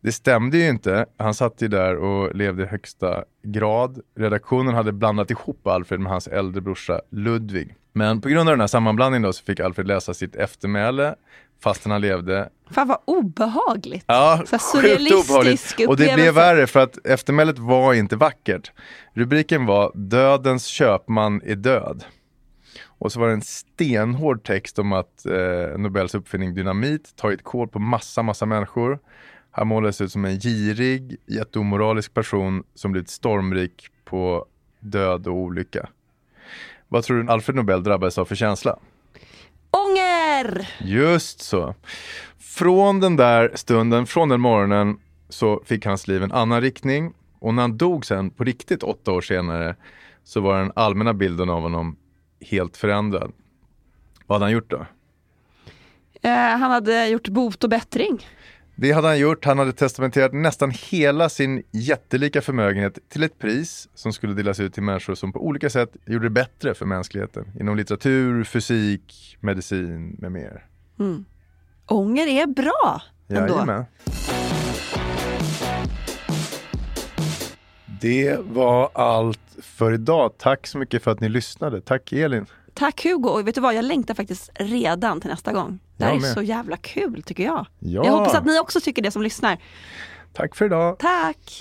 Det 0.00 0.12
stämde 0.12 0.58
ju 0.58 0.68
inte. 0.68 1.06
Han 1.16 1.34
satt 1.34 1.62
ju 1.62 1.68
där 1.68 1.96
och 1.96 2.34
levde 2.34 2.62
i 2.62 2.66
högsta 2.66 3.24
grad. 3.42 4.00
Redaktionen 4.16 4.74
hade 4.74 4.92
blandat 4.92 5.30
ihop 5.30 5.66
Alfred 5.66 6.00
med 6.00 6.12
hans 6.12 6.28
äldre 6.28 6.60
brorsa 6.60 7.00
Ludvig. 7.10 7.74
Men 7.96 8.20
på 8.20 8.28
grund 8.28 8.48
av 8.48 8.52
den 8.52 8.60
här 8.60 8.66
sammanblandningen 8.66 9.22
då 9.22 9.32
så 9.32 9.44
fick 9.44 9.60
Alfred 9.60 9.86
läsa 9.86 10.14
sitt 10.14 10.36
eftermäle 10.36 11.14
fastän 11.62 11.92
han 11.92 12.00
levde. 12.00 12.48
Fan 12.70 12.88
vad 12.88 12.98
obehagligt. 13.04 14.04
Ja, 14.08 14.42
Så 14.46 14.58
surrealistisk 14.58 15.30
obehagligt. 15.30 15.88
Och 15.88 15.96
det 15.96 16.14
blev 16.14 16.34
värre 16.34 16.66
för 16.66 16.80
att 16.80 17.06
eftermälet 17.06 17.58
var 17.58 17.94
inte 17.94 18.16
vackert. 18.16 18.72
Rubriken 19.12 19.66
var 19.66 19.92
Dödens 19.94 20.66
köpman 20.66 21.40
är 21.44 21.54
död. 21.54 22.04
Och 22.86 23.12
så 23.12 23.20
var 23.20 23.26
det 23.26 23.32
en 23.32 23.42
stenhård 23.42 24.44
text 24.44 24.78
om 24.78 24.92
att 24.92 25.26
eh, 25.26 25.78
Nobels 25.78 26.14
uppfinning 26.14 26.54
dynamit 26.54 27.16
tagit 27.16 27.44
kål 27.44 27.68
på 27.68 27.78
massa, 27.78 28.22
massa 28.22 28.46
människor. 28.46 28.98
Han 29.50 29.66
målades 29.66 30.00
ut 30.00 30.12
som 30.12 30.24
en 30.24 30.38
girig, 30.38 31.16
jätteomoralisk 31.26 32.14
person 32.14 32.64
som 32.74 32.92
blivit 32.92 33.10
stormrik 33.10 33.88
på 34.04 34.46
död 34.80 35.26
och 35.26 35.34
olycka. 35.34 35.88
Vad 36.88 37.04
tror 37.04 37.22
du 37.22 37.30
Alfred 37.30 37.56
Nobel 37.56 37.82
drabbades 37.82 38.18
av 38.18 38.24
för 38.24 38.34
känsla? 38.34 38.78
Ånger! 39.70 40.68
Just 40.80 41.40
så. 41.40 41.74
Från 42.38 43.00
den 43.00 43.16
där 43.16 43.50
stunden, 43.54 44.06
från 44.06 44.28
den 44.28 44.40
morgonen, 44.40 44.98
så 45.28 45.62
fick 45.64 45.86
hans 45.86 46.08
liv 46.08 46.22
en 46.22 46.32
annan 46.32 46.60
riktning. 46.60 47.12
Och 47.38 47.54
när 47.54 47.62
han 47.62 47.76
dog 47.76 48.06
sen, 48.06 48.30
på 48.30 48.44
riktigt 48.44 48.82
åtta 48.82 49.12
år 49.12 49.20
senare, 49.20 49.76
så 50.24 50.40
var 50.40 50.58
den 50.58 50.72
allmänna 50.76 51.14
bilden 51.14 51.50
av 51.50 51.62
honom 51.62 51.96
helt 52.40 52.76
förändrad. 52.76 53.32
Vad 54.26 54.36
hade 54.36 54.44
han 54.44 54.52
gjort 54.52 54.70
då? 54.70 54.86
Eh, 56.22 56.30
han 56.32 56.70
hade 56.70 57.06
gjort 57.06 57.28
bot 57.28 57.64
och 57.64 57.70
bättring. 57.70 58.26
Det 58.76 58.92
hade 58.92 59.08
han 59.08 59.18
gjort. 59.18 59.44
Han 59.44 59.58
hade 59.58 59.72
testamenterat 59.72 60.32
nästan 60.32 60.72
hela 60.90 61.28
sin 61.28 61.62
jättelika 61.70 62.42
förmögenhet 62.42 62.98
till 63.08 63.22
ett 63.22 63.38
pris 63.38 63.88
som 63.94 64.12
skulle 64.12 64.34
delas 64.34 64.60
ut 64.60 64.74
till 64.74 64.82
människor 64.82 65.14
som 65.14 65.32
på 65.32 65.46
olika 65.46 65.70
sätt 65.70 65.96
gjorde 66.06 66.26
det 66.26 66.30
bättre 66.30 66.74
för 66.74 66.86
mänskligheten. 66.86 67.52
Inom 67.60 67.76
litteratur, 67.76 68.44
fysik, 68.44 69.36
medicin 69.40 70.16
med 70.18 70.32
mer. 70.32 70.66
Ånger 71.86 72.26
är 72.26 72.46
bra 72.46 73.02
ändå. 73.28 73.54
Jajamän. 73.54 73.84
Det 78.00 78.38
var 78.40 78.90
allt 78.94 79.40
för 79.62 79.92
idag. 79.92 80.32
Tack 80.38 80.66
så 80.66 80.78
mycket 80.78 81.02
för 81.02 81.10
att 81.10 81.20
ni 81.20 81.28
lyssnade. 81.28 81.80
Tack 81.80 82.12
Elin. 82.12 82.46
Tack 82.74 83.04
Hugo 83.04 83.28
och 83.28 83.48
vet 83.48 83.54
du 83.54 83.60
vad, 83.60 83.74
jag 83.74 83.84
längtar 83.84 84.14
faktiskt 84.14 84.50
redan 84.54 85.20
till 85.20 85.30
nästa 85.30 85.52
gång. 85.52 85.78
Det 85.96 86.04
här 86.04 86.10
Jag 86.10 86.16
är 86.18 86.22
med. 86.22 86.32
så 86.34 86.42
jävla 86.42 86.76
kul 86.76 87.22
tycker 87.22 87.44
jag. 87.44 87.66
Ja. 87.78 88.04
Jag 88.04 88.12
hoppas 88.12 88.34
att 88.34 88.44
ni 88.46 88.58
också 88.60 88.80
tycker 88.80 89.02
det 89.02 89.10
som 89.10 89.22
lyssnar. 89.22 89.58
Tack 90.32 90.56
för 90.56 90.64
idag. 90.64 90.98
Tack! 90.98 91.60